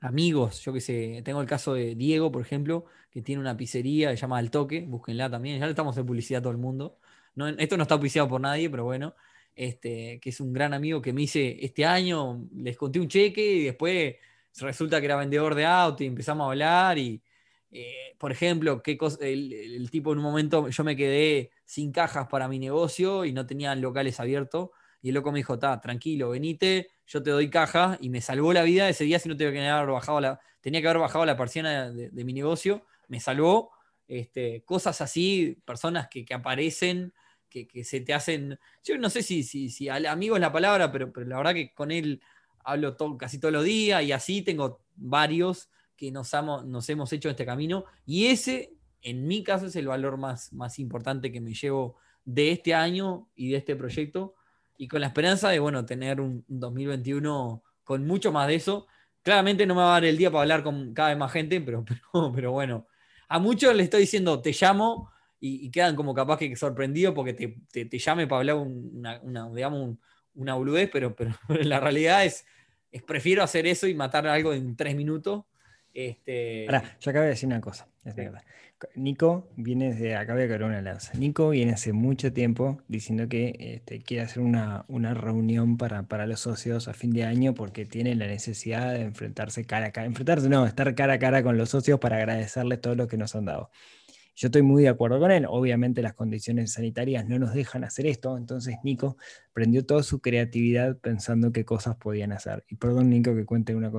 [0.00, 4.10] amigos, yo que sé, tengo el caso de Diego, por ejemplo, que tiene una pizzería,
[4.10, 6.98] se llama Al Toque, búsquenla también, ya le estamos en publicidad a todo el mundo.
[7.34, 9.14] No, esto no está publicado por nadie, pero bueno,
[9.54, 13.42] este, que es un gran amigo que me hice este año, les conté un cheque
[13.42, 14.16] y después
[14.60, 17.22] resulta que era vendedor de auto y empezamos a hablar y,
[17.70, 22.48] eh, por ejemplo, qué el, tipo en un momento yo me quedé sin cajas para
[22.48, 24.70] mi negocio y no tenía locales abiertos
[25.06, 27.96] y el loco me dijo, está, tranquilo, venite, yo te doy caja.
[28.00, 30.80] Y me salvó la vida ese día si no tenía que haber bajado la, tenía
[30.80, 32.84] que haber bajado la persiana de, mi negocio.
[33.06, 33.70] Me salvó.
[34.08, 37.14] Este, cosas así, personas que, aparecen,
[37.48, 38.58] que, se te hacen.
[38.82, 41.72] Yo no sé si, si, si amigo es la palabra, pero, pero la verdad que
[41.72, 42.20] con él
[42.64, 46.32] hablo casi todos los días y así tengo varios que nos,
[46.64, 47.84] nos hemos hecho este camino.
[48.06, 51.94] Y ese, en mi caso, es el valor más, más importante que me llevo
[52.24, 54.34] de este año y de este proyecto
[54.78, 58.86] y con la esperanza de, bueno, tener un 2021 con mucho más de eso.
[59.22, 61.60] Claramente no me va a dar el día para hablar con cada vez más gente,
[61.60, 61.84] pero,
[62.34, 62.86] pero, bueno,
[63.28, 65.10] a muchos les estoy diciendo, te llamo
[65.40, 69.96] y, quedan como capaz que sorprendidos porque te, llame para hablar una, digamos,
[70.34, 72.44] una boludez, pero, pero, la realidad es,
[72.90, 75.44] es, prefiero hacer eso y matar algo en tres minutos.
[75.92, 76.66] Este...
[76.66, 77.88] Ahora, yo acabo de decir una cosa.
[78.94, 81.12] Nico viene de, acá voy a una lanza.
[81.14, 86.26] Nico viene hace mucho tiempo diciendo que este, quiere hacer una, una reunión para, para,
[86.26, 90.06] los socios a fin de año porque tiene la necesidad de enfrentarse cara a cara,
[90.06, 93.34] enfrentarse, no, estar cara a cara con los socios para agradecerles todo lo que nos
[93.34, 93.70] han dado.
[94.36, 95.46] Yo estoy muy de acuerdo con él.
[95.48, 99.16] Obviamente las condiciones sanitarias no nos dejan hacer esto, entonces Nico
[99.54, 102.62] prendió toda su creatividad pensando qué cosas podían hacer.
[102.68, 103.90] Y perdón, Nico, que cuente una,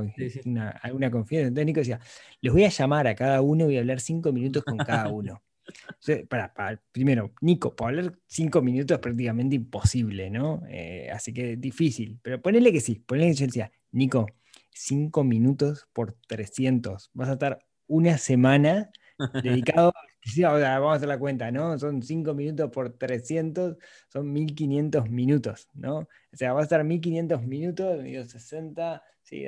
[0.93, 1.47] una, confianza.
[1.47, 1.99] Entonces Nico decía,
[2.39, 5.09] les voy a llamar a cada uno y voy a hablar cinco minutos con cada
[5.09, 5.41] uno.
[6.29, 10.61] para, primero, Nico, para hablar cinco minutos es prácticamente imposible, ¿no?
[10.69, 12.19] Eh, así que difícil.
[12.21, 14.27] Pero ponele que sí, ponele que yo decía, Nico,
[14.71, 17.09] cinco minutos por 300.
[17.13, 18.91] Vas a estar una semana
[19.43, 19.93] dedicado
[20.41, 21.77] vamos a hacer la cuenta, ¿no?
[21.79, 25.99] Son 5 minutos por 300, son 1500 minutos, ¿no?
[25.99, 29.45] O sea, va a estar 1500 minutos, 60, sí,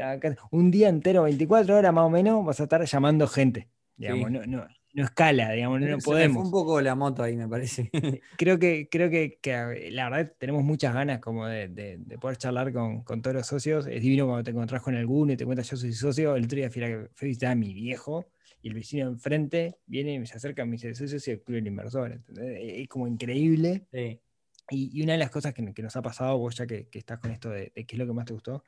[0.51, 4.45] un día entero, 24 horas más o menos, vas a estar llamando gente, digamos, no,
[4.45, 6.45] no, no, escala, digamos, no, podemos.
[6.45, 7.89] un poco la moto ahí, me parece.
[8.38, 13.03] Creo que, creo que, la verdad tenemos muchas ganas como de, de, poder charlar con,
[13.03, 13.86] con, todos los socios.
[13.86, 16.36] Es divino cuando te encontrás con alguno y te cuentas yo soy socio.
[16.36, 18.25] El otro día fui a visitar a mi viejo
[18.62, 21.55] y el vecino enfrente viene y se acerca y me dice, soy socio del Club
[21.55, 22.22] del Inversor.
[22.38, 23.88] Es como increíble.
[24.70, 27.49] Y, una de las cosas que, nos ha pasado, vos ya que, estás con esto
[27.49, 28.64] de, qué es lo que más te gustó,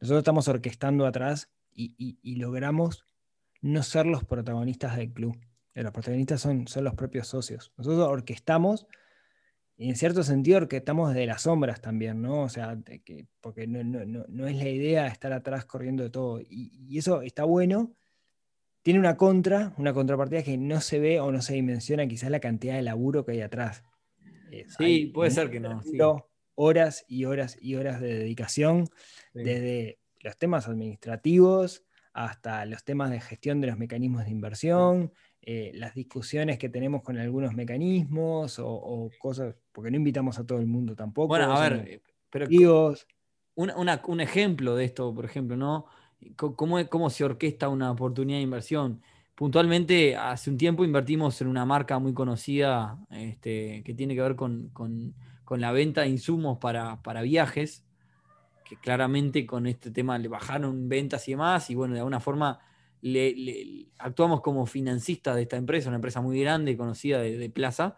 [0.00, 3.04] nosotros estamos orquestando atrás y, logramos
[3.60, 5.36] no ser los protagonistas del club.
[5.74, 7.72] Eh, los protagonistas son, son los propios socios.
[7.76, 8.86] Nosotros orquestamos
[9.76, 12.42] y en cierto sentido orquestamos de las sombras también, ¿no?
[12.42, 16.40] O sea, que, porque no, no, es la idea estar atrás corriendo de todo.
[16.40, 17.94] Y, y, eso está bueno,
[18.88, 22.40] tiene una contra, una contrapartida que no se ve o no se dimensiona quizás la
[22.40, 23.84] cantidad de laburo que hay atrás.
[24.78, 25.82] sí, puede ser que no.
[26.54, 28.88] Horas y horas y horas de dedicación,
[29.34, 31.84] desde los temas administrativos
[32.14, 35.12] hasta los temas de gestión de los mecanismos de inversión,
[35.42, 40.60] eh, las discusiones que tenemos con algunos mecanismos o, cosas, porque no invitamos a todo
[40.60, 41.28] el mundo tampoco.
[41.28, 42.46] Bueno, a ver, pero
[43.54, 45.84] un ejemplo de esto, por ejemplo, ¿no?
[46.36, 49.00] Cómo, cómo se orquesta una oportunidad de inversión.
[49.38, 54.34] Puntualmente, hace un tiempo invertimos en una marca muy conocida este, que tiene que ver
[54.34, 55.14] con,
[55.50, 57.84] la venta de insumos para, viajes,
[58.64, 62.58] que claramente con este tema le bajaron ventas y demás, y bueno, de alguna forma
[64.00, 67.96] actuamos como financistas de esta empresa, una empresa muy grande, conocida de, Plaza.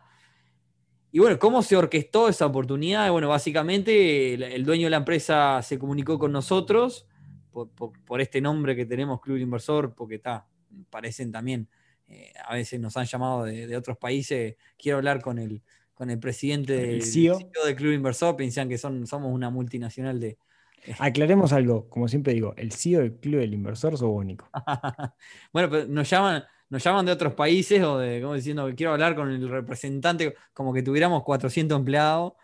[1.11, 3.11] Y bueno, ¿cómo se orquestó esa oportunidad?
[3.11, 7.07] Bueno, básicamente el, dueño de la empresa se comunicó con nosotros
[7.51, 10.47] por, este nombre que tenemos, Club Inversor, porque está,
[10.89, 11.69] parecen también,
[12.09, 15.63] eh, a veces nos han llamado de, otros países, quiero hablar con el,
[15.95, 17.39] con el presidente del CEO?
[17.39, 20.39] E del Club Inversor, piensan que son, somos una multinacional de...
[20.99, 24.49] Aclaremos algo, como siempre digo, el CEO del Club del Inversor es único.
[25.53, 28.93] bueno, pero nos llaman, nos llaman de otros países o de, como diciendo que quiero
[28.93, 32.37] hablar con el representante, como que tuviéramos 400 empleados eh,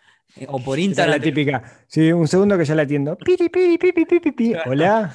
[0.48, 1.18] o por internet.
[1.18, 1.84] la típica.
[1.86, 3.16] Sí, un segundo que ya la atiendo.
[4.66, 5.14] Hola.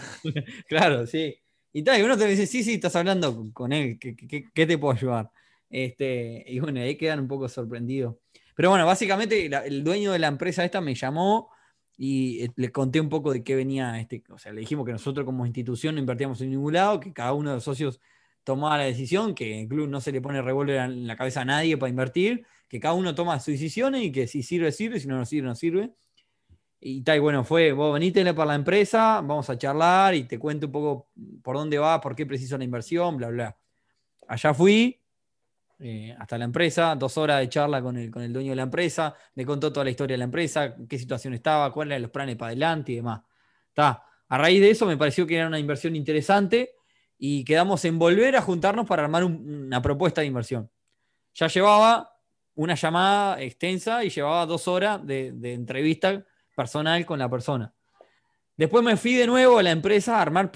[0.67, 1.35] claro, sí.
[1.73, 4.93] Y tal, y uno te dice, sí, sí, estás hablando con él, ¿qué, te puedo
[4.93, 5.31] ayudar?
[5.69, 8.15] Este, y bueno, ahí quedan un poco sorprendidos.
[8.55, 11.49] Pero bueno, básicamente el dueño de la empresa esta me llamó
[11.97, 14.23] y eh, le conté un poco de qué venía este.
[14.29, 17.33] O sea, le dijimos que nosotros como institución no invertíamos en ningún lado, que cada
[17.33, 18.01] uno de los socios
[18.43, 21.45] tomaba la decisión, que el club no se le pone revólver en la cabeza a
[21.45, 25.05] nadie para invertir, que cada uno toma sus decisiones y que si sirve, sirve, si
[25.05, 25.93] no, no sirve, no sirve.
[26.79, 30.67] Y tal, bueno, fue, vos venite para la empresa, vamos a charlar y te cuento
[30.67, 31.09] un poco
[31.43, 33.57] por dónde va, por qué preciso la inversión, bla, bla.
[34.25, 35.03] Allá fui,
[35.79, 38.63] eh, hasta la empresa, dos horas de charla con el, con el dueño de la
[38.63, 42.11] empresa, me contó toda la historia de la empresa, qué situación estaba, cuáles eran los
[42.11, 43.19] planes para adelante y demás.
[43.67, 44.01] Está.
[44.29, 46.71] A raíz de eso me pareció que era una inversión interesante
[47.17, 50.71] y quedamos en volver a juntarnos para armar una propuesta de inversión.
[51.33, 52.10] Ya llevaba
[52.55, 56.25] una llamada extensa y llevaba dos horas de, entrevista
[56.55, 57.73] personal con la persona.
[58.57, 60.51] Después me fui de nuevo a la empresa a armar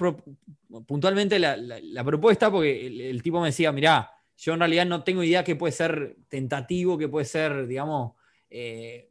[0.86, 5.42] puntualmente la, propuesta porque el, tipo me decía, mirá, yo en realidad no tengo idea
[5.42, 8.12] qué puede ser tentativo, qué puede ser, digamos,
[8.50, 9.10] eh,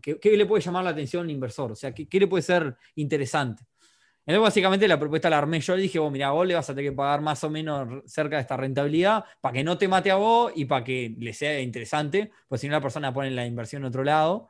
[0.00, 3.64] qué, le puede llamar la atención al inversor, o sea, qué le puede ser interesante.
[4.30, 5.74] Entonces, básicamente, la propuesta la armé yo.
[5.74, 8.36] Le dije, vos, mira, vos le vas a tener que pagar más o menos cerca
[8.36, 11.60] de esta rentabilidad para que no te mate a vos y para que le sea
[11.60, 14.48] interesante, pues si no, la persona pone la inversión en otro lado.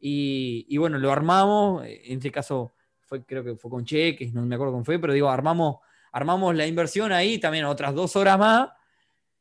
[0.00, 1.84] Y, bueno, lo armamos.
[1.86, 5.12] En este caso, fue, creo que fue con cheques, no me acuerdo cómo fue, pero
[5.12, 5.76] digo, armamos,
[6.10, 8.70] armamos la inversión ahí también otras dos horas más.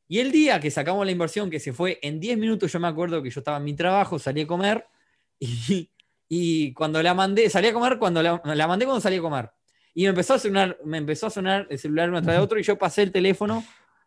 [0.08, 2.88] Y el día que sacamos la inversión, que se fue en 10 minutos, yo me
[2.88, 4.86] acuerdo que yo estaba en mi trabajo, salí a comer
[5.40, 5.90] y,
[6.30, 9.50] y cuando la mandé, salí a comer cuando la, la mandé cuando salí a comer.
[9.94, 12.60] Y me empezó a sonar, me empezó a sonar el celular uno tras de otro
[12.60, 13.64] y yo pasé el teléfono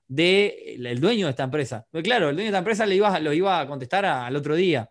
[0.08, 1.86] del de dueño de esta empresa.
[1.90, 4.54] Porque claro, el dueño de esta empresa le iba, lo iba a contestar al otro
[4.54, 4.90] día.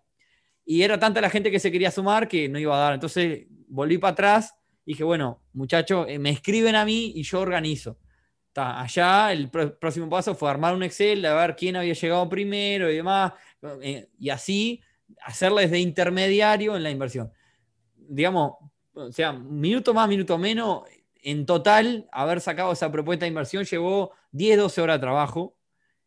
[0.66, 2.94] Y era tanta la gente que se quería sumar que no iba a dar.
[2.94, 4.54] Entonces volví para atrás
[4.86, 7.98] y dije, bueno, muchachos, eh, me escriben a mí y yo organizo.
[8.56, 12.96] allá el próximo paso fue armar un Excel, de ver quién había llegado primero y
[12.98, 13.34] demás.
[13.82, 14.82] Eh, y así
[15.22, 17.32] hacerles de intermediario en la inversión.
[17.96, 18.54] Digamos,
[18.94, 20.84] o sea, minuto más, minuto menos,
[21.22, 25.56] en total, haber sacado esa propuesta de inversión llevó 10, 12 horas de trabajo,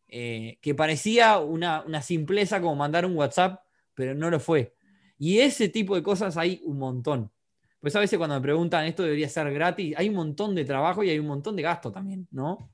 [0.07, 3.61] eh, que parecía una, simpleza como mandar un WhatsApp,
[3.93, 4.75] pero no lo fue.
[5.17, 7.31] Y ese tipo de cosas hay un montón.
[7.79, 11.03] Pues a veces cuando me preguntan esto debería ser gratis, hay un montón de trabajo
[11.03, 12.69] y hay un montón de gasto también, ¿no?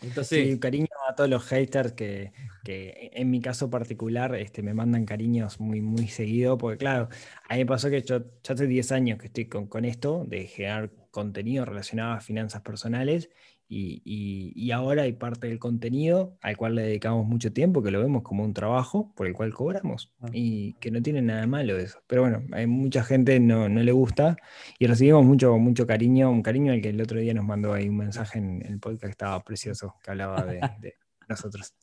[0.00, 0.86] Entonces, sí, cariño
[1.18, 2.32] todos los haters que,
[2.64, 7.08] en mi caso particular este, me mandan cariños muy, muy seguido, porque claro,
[7.48, 10.24] a mí me pasó que yo ya hace 10 años que estoy con, con esto,
[10.28, 13.30] de generar contenido relacionado a finanzas personales,
[13.70, 18.22] y, ahora hay parte del contenido al cual le dedicamos mucho tiempo, que lo vemos
[18.22, 20.28] como un trabajo por el cual cobramos ah.
[20.32, 22.00] y que no tiene nada malo eso.
[22.06, 24.36] Pero bueno, hay mucha gente no, no le gusta
[24.78, 27.88] y recibimos mucho, mucho cariño, un cariño al que el otro día nos mandó ahí
[27.88, 30.60] un mensaje en, el podcast que estaba precioso, que hablaba de,
[31.28, 31.74] nosotros.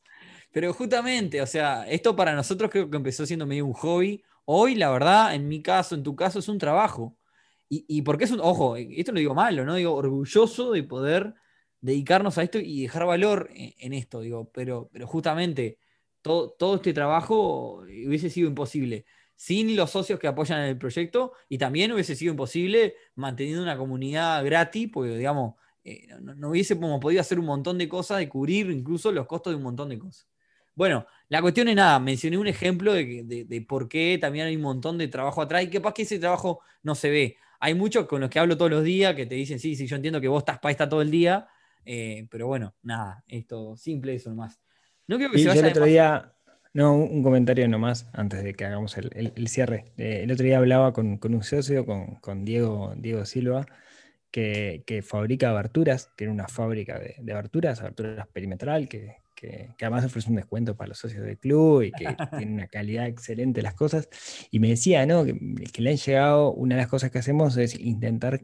[0.51, 4.23] Pero justamente, o sea, esto para nosotros creo que empezó siendo medio un hobby.
[4.45, 7.17] Hoy, la verdad, en mi caso, en tu caso, es un trabajo.
[7.67, 9.75] Y, porque es un, ojo, esto no digo malo, ¿no?
[9.75, 11.33] Digo orgulloso de poder
[11.81, 15.79] dedicarnos a esto y dejar valor en, esto, digo, pero, pero justamente
[16.21, 21.57] todo, todo este trabajo hubiese sido imposible sin los socios que apoyan el proyecto y
[21.57, 25.55] también hubiese sido imposible manteniendo una comunidad gratis, porque digamos,
[25.85, 29.57] eh, no, hubiese podido hacer un montón de cosas, de cubrir incluso los costos de
[29.57, 30.27] un montón de cosas.
[30.73, 34.63] Bueno, la cuestión es nada, mencioné un ejemplo de, de, por qué también hay un
[34.63, 37.37] montón de trabajo atrás y que pasa que ese trabajo no se ve.
[37.59, 39.95] Hay muchos con los que hablo todos los días que te dicen, sí, sí, yo
[39.95, 41.47] entiendo que vos estás para esta todo el día,
[41.85, 44.59] eh, pero bueno, nada, esto simple, eso nomás.
[45.07, 45.61] No quiero que se vaya.
[45.61, 46.33] el otro día,
[46.73, 49.93] no, un comentario nomás antes de que hagamos el, cierre.
[49.97, 53.65] Eh, el otro día hablaba con, un socio, con, Diego, Diego Silva,
[54.35, 59.23] que, fabrica aberturas, tiene una fábrica de, aberturas, aberturas perimetral, que,
[59.79, 62.05] además ofrece un descuento para los socios del club y que
[62.37, 64.09] tiene una calidad excelente las cosas.
[64.51, 65.23] Y me decía, ¿no?
[65.23, 65.37] Que,
[65.71, 68.41] que, le han llegado, una de las cosas que hacemos es intentar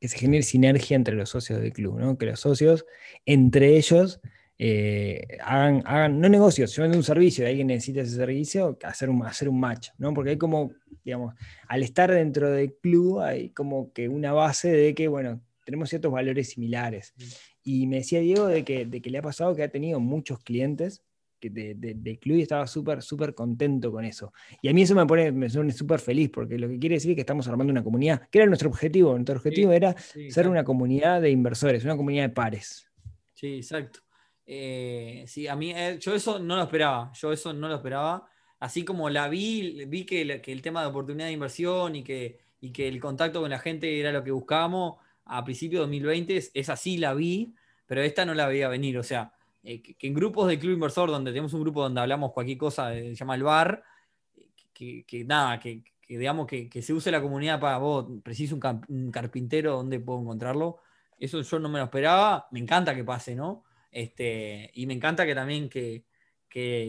[0.00, 2.18] que se genere sinergia entre los socios del club, ¿no?
[2.18, 2.86] que los socios
[3.24, 4.20] entre ellos
[4.64, 9.10] eh, hagan, hagan, no negocios, si venden un servicio y alguien necesita ese servicio, hacer
[9.10, 10.14] un, hacer un match, ¿no?
[10.14, 10.70] porque hay como,
[11.04, 11.34] digamos,
[11.66, 16.12] al estar dentro del club hay como que una base de que, bueno, tenemos ciertos
[16.12, 17.12] valores similares.
[17.64, 20.38] Y me decía Diego de que, de que le ha pasado que ha tenido muchos
[20.44, 21.02] clientes
[21.40, 24.32] que de, de, club y estaba súper, súper contento con eso.
[24.60, 27.10] Y a mí eso me pone, me pone súper feliz, porque lo que quiere decir
[27.10, 29.12] es que estamos armando una comunidad, que era nuestro objetivo.
[29.14, 29.96] Nuestro objetivo era
[30.28, 32.88] ser una comunidad de inversores, una comunidad de pares.
[33.34, 34.02] Sí, exacto.
[34.46, 38.28] Eh, sí, a mí, eh, yo eso no lo esperaba, yo eso no lo esperaba.
[38.60, 42.38] Así como la vi, vi que, que el tema de oportunidad de inversión y que,
[42.60, 46.50] y que el contacto con la gente era lo que buscábamos a principios de 2020,
[46.54, 47.54] es así la vi,
[47.86, 48.98] pero esta no la veía venir.
[48.98, 49.32] O sea,
[49.62, 52.94] eh, que, en grupos de club inversor, donde tenemos un grupo donde hablamos cualquier cosa,
[52.94, 53.82] eh, se llama el bar,
[54.72, 58.56] que, nada, que, digamos que, se use la comunidad para vos, preciso
[58.88, 60.78] un, carpintero, ¿dónde puedo encontrarlo?
[61.18, 63.64] Eso yo no me lo esperaba, me encanta que pase, ¿no?
[63.92, 66.04] Este, y me encanta que también que,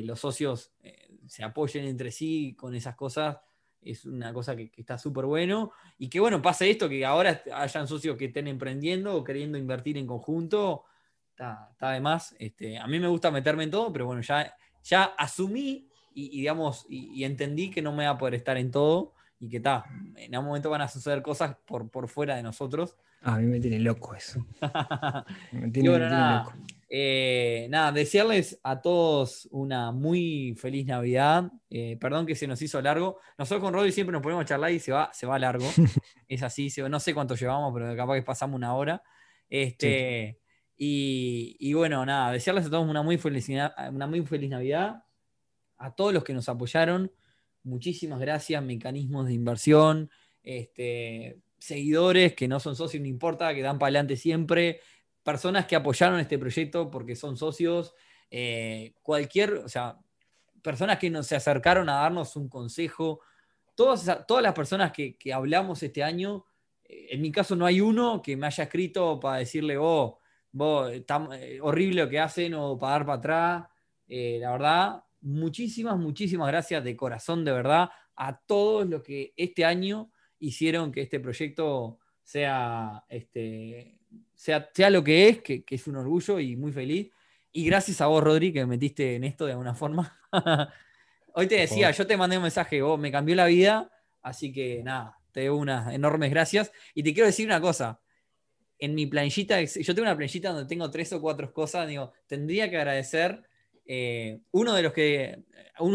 [0.06, 3.38] los socios eh, se apoyen entre sí con esas cosas,
[3.82, 5.72] es una cosa que, está súper bueno.
[6.00, 9.98] Y que bueno, pase esto, que ahora hayan socios que estén emprendiendo o queriendo invertir
[9.98, 10.86] en conjunto,
[11.30, 12.36] está, de más.
[12.40, 16.86] Este, a mí me gusta meterme en todo, pero bueno, ya, ya asumí y, digamos,
[16.90, 19.86] y, entendí que no me va a poder estar en todo y que está,
[20.16, 22.96] en algún momento van a suceder cosas por, por fuera de nosotros.
[23.22, 24.46] a mí me tiene loco eso.
[25.52, 26.54] me tiene, loco.
[26.96, 31.52] Eh, nada, desearles a todos una muy feliz Navidad.
[31.68, 33.18] Eh, perdón que se nos hizo largo.
[33.36, 35.66] Nosotros con Rodri siempre nos ponemos a charlar y se va, se va largo.
[36.28, 39.02] es así, no sé cuánto llevamos, pero capaz que pasamos una hora.
[39.50, 40.40] Este,
[40.78, 45.04] y, bueno, nada, desearles a todos una muy, feliz, una muy feliz Navidad.
[45.80, 47.12] A todos los que nos apoyaron,
[47.64, 48.64] muchísimas gracias.
[48.64, 50.12] Mecanismos de inversión,
[50.44, 54.82] este, seguidores que no son socios, no importa, que dan para adelante siempre.
[55.24, 57.96] Personas que apoyaron este proyecto porque son socios.
[58.30, 59.98] Eh, cualquier, o sea,
[60.62, 63.22] personas que nos se acercaron a darnos un consejo.
[63.76, 66.46] Todas, todas las personas que, que hablamos este año,
[66.84, 70.20] eh, en mi caso no hay uno que me haya escrito para decirle, oh,
[70.54, 73.66] vos, está eh, horrible lo que hacen o pagar para atrás.
[74.08, 79.66] Eh, la verdad, muchísimas, muchísimas gracias de corazón, de verdad, a todos los que este
[79.66, 84.00] año hicieron que este proyecto sea, este,
[84.44, 87.10] sea, sea lo que es, que, es un orgullo y muy feliz.
[87.54, 90.20] Y gracias a vos, Rodri, que me metiste en esto de alguna forma.
[91.34, 93.90] Hoy te decía, yo te mandé un mensaje, vos me cambió la vida,
[94.22, 96.74] así que nada, te doy unas enormes gracias.
[96.94, 98.02] Y te quiero decir una cosa,
[98.80, 102.70] en mi planillita, yo tengo una planillita donde tengo tres o cuatro cosas, digo, tendría
[102.70, 103.44] que agradecer,
[103.86, 105.40] eh, uno de los que,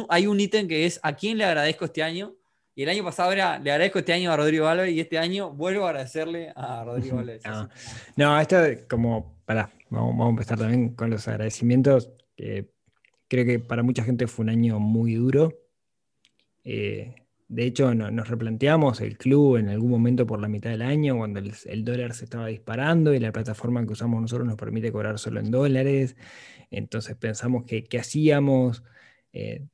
[0.09, 2.35] hay un ítem que es a quién le agradezco este año,
[2.79, 5.51] y el año pasado era, le agradezco este año a Rodrigo Álvarez, y este año
[5.51, 7.43] vuelvo a agradecerle a Rodrigo Álvarez.
[8.15, 8.57] no, esto
[8.89, 14.45] como, para, vamos, a empezar también con los agradecimientos, creo que para mucha gente fue
[14.45, 15.59] un año muy duro.
[16.63, 17.17] Eh,
[17.49, 21.41] de hecho, nos replanteamos el club en algún momento por la mitad del año, cuando
[21.41, 25.41] el, dólar se estaba disparando y la plataforma que usamos nosotros nos permite cobrar solo
[25.41, 26.15] en dólares.
[26.71, 28.85] Entonces pensamos que qué hacíamos.
[29.33, 29.67] Eh,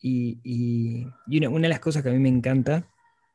[0.00, 2.88] y, una, de las cosas que a mí me encanta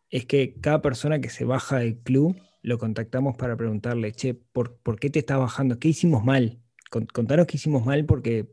[0.10, 4.80] es que cada persona que se baja del club lo contactamos para preguntarle, che, ¿por,
[5.00, 5.80] qué te estás bajando?
[5.80, 6.60] ¿Qué hicimos mal?
[6.90, 8.48] Contanos qué hicimos mal porque,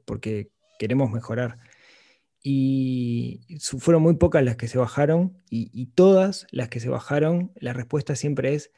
[0.79, 1.59] queremos mejorar
[2.43, 7.75] y fueron muy pocas las que se bajaron y, todas las que se bajaron, la
[7.75, 8.73] respuesta siempre es,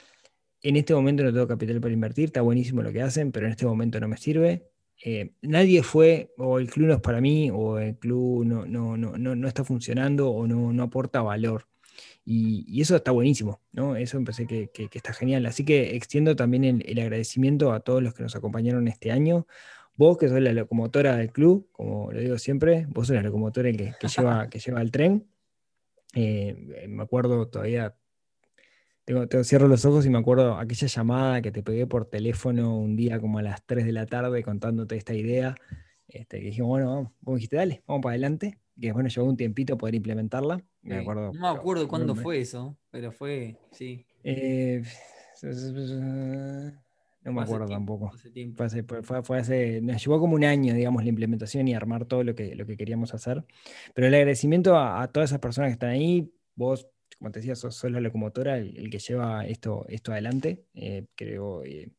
[0.63, 3.53] en este momento no tengo capital para invertir, está buenísimo lo que hacen, pero en
[3.53, 4.72] este momento no me sirve.
[5.05, 8.97] Eh, nadie fue, o el club no es para mí, o el club no, no,
[8.97, 11.67] no, no está funcionando, o no, no aporta valor.
[12.25, 13.97] Y, eso está buenísimo, ¿no?
[13.97, 15.47] Eso empecé que, que, está genial.
[15.47, 19.47] Así que extiendo también el agradecimiento a todos los que nos acompañaron este año.
[19.97, 23.71] Vos, que sos la locomotora del club, como lo digo siempre, vos sos la locomotora
[23.73, 25.27] que, que lleva, que lleva el tren.
[26.15, 27.95] Eh, me acuerdo todavía,
[29.05, 32.97] tengo, cierro los ojos y me acuerdo aquella llamada que te pegué por teléfono un
[32.97, 35.55] día como a las 3 de la tarde contándote esta idea.
[36.09, 38.59] Este, que dijimos, bueno, vamos, vos dijiste, dale, vamos para adelante.
[38.81, 40.63] Que bueno, llevó un tiempito poder implementarla.
[40.83, 44.07] Me acuerdo, no me acuerdo cuándo fue eso, pero fue, sí.
[44.25, 44.83] Eh,
[47.25, 48.13] no me acuerdo tampoco.
[49.23, 52.55] Fue hace, nos llevó como un año, digamos, la implementación y armar todo lo que,
[52.55, 53.45] lo que queríamos hacer.
[53.95, 56.89] Pero el agradecimiento a, todas esas personas que están ahí, vos,
[57.23, 60.65] como te decía, sos, la locomotora, el, que lleva esto, esto adelante.
[60.75, 61.93] Eh, creo eh,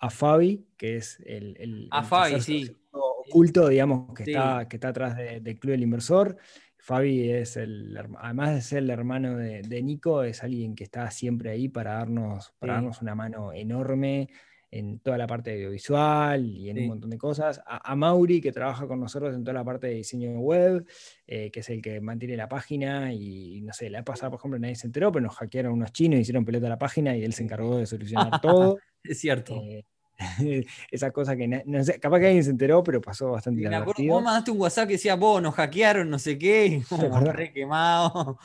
[0.00, 2.76] a Fabi, que es el, el, a Fabi, sí.
[2.90, 6.36] oculto, digamos, que, está, que está atrás del Club del Inversor.
[6.76, 11.50] Fabi es el, además de ser el hermano de, Nico, es alguien que está siempre
[11.50, 14.28] ahí para darnos, para darnos una mano enorme,
[14.70, 17.60] en toda la parte audiovisual y en un montón de cosas.
[17.66, 20.86] A, Mauri, que trabaja con nosotros en toda la parte de diseño web,
[21.26, 23.12] eh, que es el que mantiene la página.
[23.12, 26.20] Y no sé, la pasada, por ejemplo, nadie se enteró, pero nos hackearon unos chinos,
[26.20, 28.78] hicieron pelota a la página y él se encargó de solucionar todo.
[29.02, 29.54] es cierto.
[29.56, 29.84] Eh,
[30.90, 34.02] esa cosa que no sé, capaz que alguien se enteró, pero pasó bastante me acuerdo,
[34.08, 37.52] vos mandaste un WhatsApp que decía, vos nos hackearon, no sé qué, y como re
[37.52, 38.38] quemado.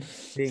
[0.00, 0.44] Sí,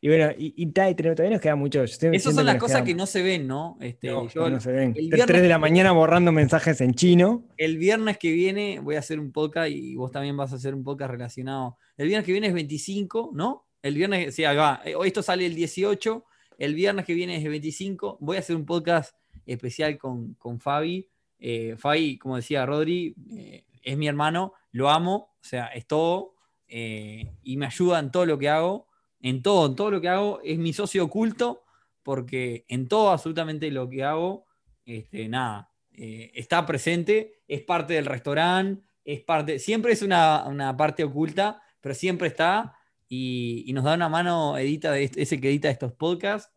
[0.00, 1.82] Y bueno, y, todavía nos queda mucho.
[1.82, 3.76] Esas son las cosas que no se ven, ¿no?
[3.80, 4.28] Este, no,
[4.60, 4.94] se ven.
[4.96, 7.44] El 3 de la mañana borrando mensajes en chino.
[7.58, 10.74] El viernes que viene voy a hacer un podcast y vos también vas a hacer
[10.74, 11.76] un podcast relacionado.
[11.98, 13.66] El viernes que viene es 25, ¿no?
[13.82, 14.80] El viernes, sí, va.
[14.84, 16.24] Eh, esto sale el 18.
[16.56, 18.18] El viernes que viene es el 25.
[18.20, 19.14] Voy a hacer un podcast
[19.44, 21.08] especial con, con Fabi.
[21.38, 26.34] Eh, Fabi, como decía Rodri, eh, es mi hermano, lo amo, o sea, es todo.
[26.68, 28.88] Eh, y me ayuda en todo lo que hago,
[29.20, 31.64] en todo, en todo lo que hago, es mi socio oculto,
[32.02, 34.46] porque en todo absolutamente lo que hago,
[34.84, 41.04] este, nada, eh, está presente, es parte del restaurante, es parte, siempre es una, parte
[41.04, 42.74] oculta, pero siempre está
[43.08, 46.52] y, nos da una mano, edita de, ese que edita estos podcasts,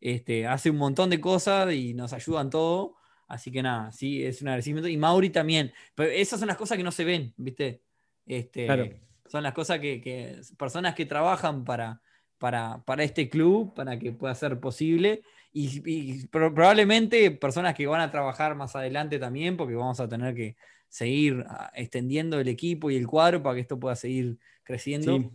[0.00, 2.96] este, hace un montón de cosas y nos ayuda en todo.
[3.26, 4.88] Así que nada, sí, es un agradecimiento.
[4.88, 5.72] Y Mauri también.
[5.94, 7.82] Pero esas son las cosas que no se ven, ¿viste?
[8.26, 8.88] Este, claro.
[9.34, 12.00] Son las cosas que, personas que trabajan para,
[12.38, 15.22] para, para, este club, para que pueda ser posible.
[15.52, 20.54] Y, probablemente personas que van a trabajar más adelante también, porque vamos a tener que
[20.88, 25.18] seguir ah, extendiendo el equipo y el cuadro para que esto pueda seguir creciendo.
[25.18, 25.30] Sí.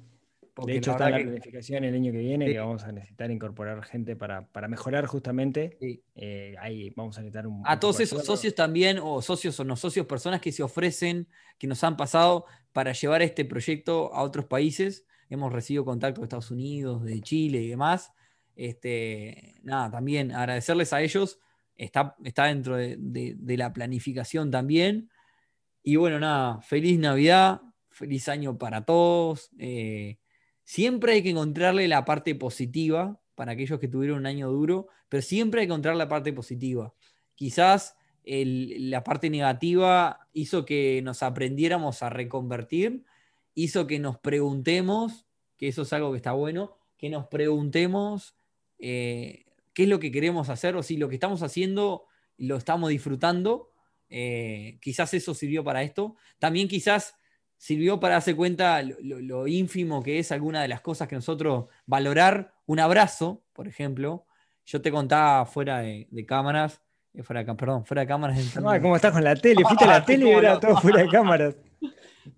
[0.66, 4.16] De hecho, está la planificación el año que viene, que vamos a necesitar incorporar gente
[4.16, 5.78] para, mejorar justamente.
[6.16, 7.62] Eh, ahí vamos a necesitar un...
[7.66, 11.68] A todos esos socios también, o socios o no socios, personas que se ofrecen, que
[11.68, 15.06] nos han pasado para llevar este proyecto a otros países.
[15.30, 18.12] Hemos recibido contacto de Estados Unidos, de Chile y demás.
[18.56, 21.40] Este, nada, también agradecerles a ellos.
[21.76, 25.10] Está, está dentro de, la planificación también.
[25.82, 29.50] Y bueno, nada, feliz Navidad, feliz año para todos.
[29.58, 30.18] Eh,
[30.70, 35.24] siempre hay que encontrarle la parte positiva para aquellos que tuvieron un año duro, pero
[35.24, 36.94] siempre hay que encontrar la parte positiva.
[37.34, 43.04] Quizás la parte negativa hizo que nos aprendiéramos a reconvertir,
[43.56, 45.26] hizo que nos preguntemos,
[45.58, 48.36] que eso es algo que está bueno, que nos preguntemos
[48.78, 52.06] eh, qué es lo que queremos hacer o si lo que estamos haciendo
[52.38, 53.72] lo estamos disfrutando.
[54.12, 56.16] Eh, quizás eso sirvió para esto.
[56.38, 57.16] También quizás
[57.60, 62.56] sirvió para darse cuenta lo, ínfimo que es alguna de las cosas que nosotros valorar.
[62.66, 64.26] Un abrazo, por ejemplo.
[64.66, 66.82] Yo te contaba fuera de cámaras
[67.14, 68.40] eh, fuera de, perdón, fuera de cámaras.
[68.82, 69.64] ¿Cómo estás con la tele?
[69.64, 71.56] Fuiste a la tele y era todo fuera de cámaras.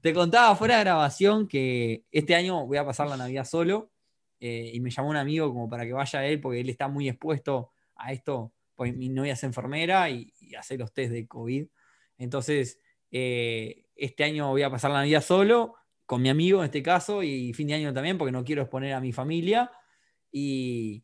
[0.02, 3.92] Te contaba fuera de grabación que este año voy a pasar la Navidad solo
[4.40, 6.88] eh, y me llamó un amigo como para que vaya a él porque él está
[6.88, 11.68] muy expuesto a esto, porque mi novia es enfermera y, hace los test de COVID.
[12.18, 12.80] Entonces,
[13.12, 15.76] eh, este año voy a pasar la Navidad solo,
[16.06, 18.94] con mi amigo en este caso, y fin de año también, porque no quiero exponer
[18.94, 19.72] a mi familia.
[20.32, 21.04] Y,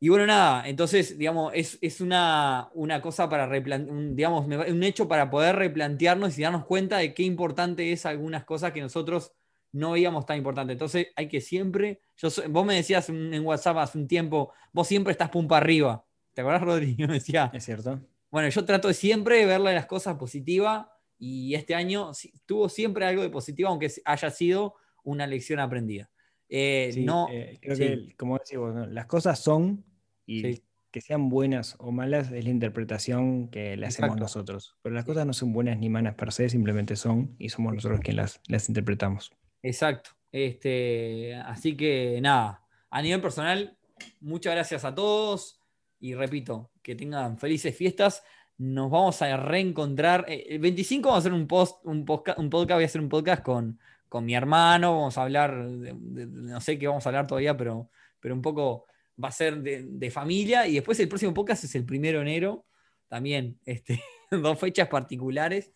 [0.00, 5.30] y bueno, nada, entonces, digamos, es, una, una, cosa para replantear, digamos, un hecho para
[5.30, 9.32] poder replantearnos y darnos cuenta de qué importante es algunas cosas que nosotros
[9.72, 10.72] no veíamos tan importante.
[10.72, 15.12] Entonces, hay que siempre, yo, vos me decías en WhatsApp hace un tiempo, vos siempre
[15.12, 16.04] estás pumpa arriba.
[16.34, 16.96] ¿Te acuerdas, Rodrigo?
[17.06, 17.50] Me decía.
[17.52, 18.00] Es cierto.
[18.30, 20.86] Bueno, yo trato de siempre verle las cosas positivas
[21.24, 22.10] y este año
[22.46, 26.10] tuvo siempre algo de positivo, aunque haya sido una lección aprendida.
[26.48, 29.84] Eh, no, eh, creo que, como decimos, las cosas son
[30.26, 30.60] y
[30.90, 34.76] que sean buenas o malas es la interpretación que le hacemos nosotros.
[34.82, 38.00] Pero las cosas no son buenas ni malas per se, simplemente son y somos nosotros
[38.00, 39.30] quienes las, interpretamos.
[39.62, 40.10] Exacto.
[40.32, 43.78] Este, así que nada, a nivel personal,
[44.18, 45.60] muchas gracias a todos
[46.00, 48.24] y repito, que tengan felices fiestas.
[48.58, 50.24] Nos vamos a reencontrar.
[50.28, 53.00] Eh, el 25 vamos a hacer un, post, un, podcast, un podcast, voy a hacer
[53.00, 53.78] un podcast con,
[54.12, 57.88] con mi hermano, vamos a hablar, no sé qué vamos a hablar todavía, pero,
[58.20, 58.86] pero un poco
[59.22, 62.66] va a ser de, familia y después el próximo podcast es el primero de enero,
[63.08, 65.72] también este, dos fechas particulares.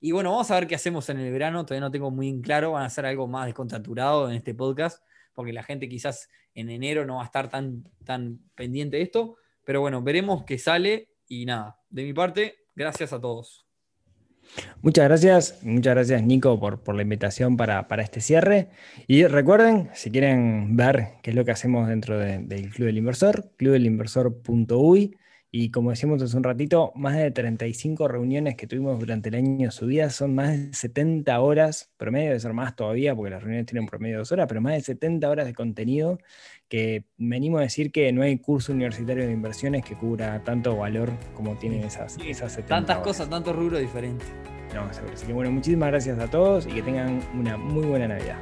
[0.00, 2.72] Y bueno, vamos a ver qué hacemos en el verano, todavía no tengo muy claro,
[2.72, 5.00] van a hacer algo más descontraturado en este podcast,
[5.32, 9.36] porque la gente quizás en enero no va a estar tan, tan pendiente de esto,
[9.64, 13.66] pero bueno, veremos qué sale y nada, de mi parte, gracias a todos.
[14.80, 18.70] Muchas gracias, muchas gracias Nico por, la invitación para, este cierre.
[19.06, 23.52] Y recuerden, si quieren ver qué es lo que hacemos dentro del Club del Inversor,
[23.56, 25.16] clubdelinversor.uy.
[25.58, 29.70] Y como decíamos hace un ratito, más de 35 reuniones que tuvimos durante el año
[29.70, 33.86] subidas, son más de 70 horas, promedio debe ser más todavía, porque las reuniones tienen
[33.86, 36.18] promedio de dos horas, pero más de 70 horas de contenido
[36.68, 41.10] que venimos a decir que no hay curso universitario de inversiones que cubra tanto valor
[41.32, 44.28] como tienen esas, esas 70 Tantas cosas, tantos rubros diferentes.
[44.74, 45.14] No, seguro.
[45.14, 48.36] Así que bueno, muchísimas gracias a todos y que tengan una muy buena Navidad.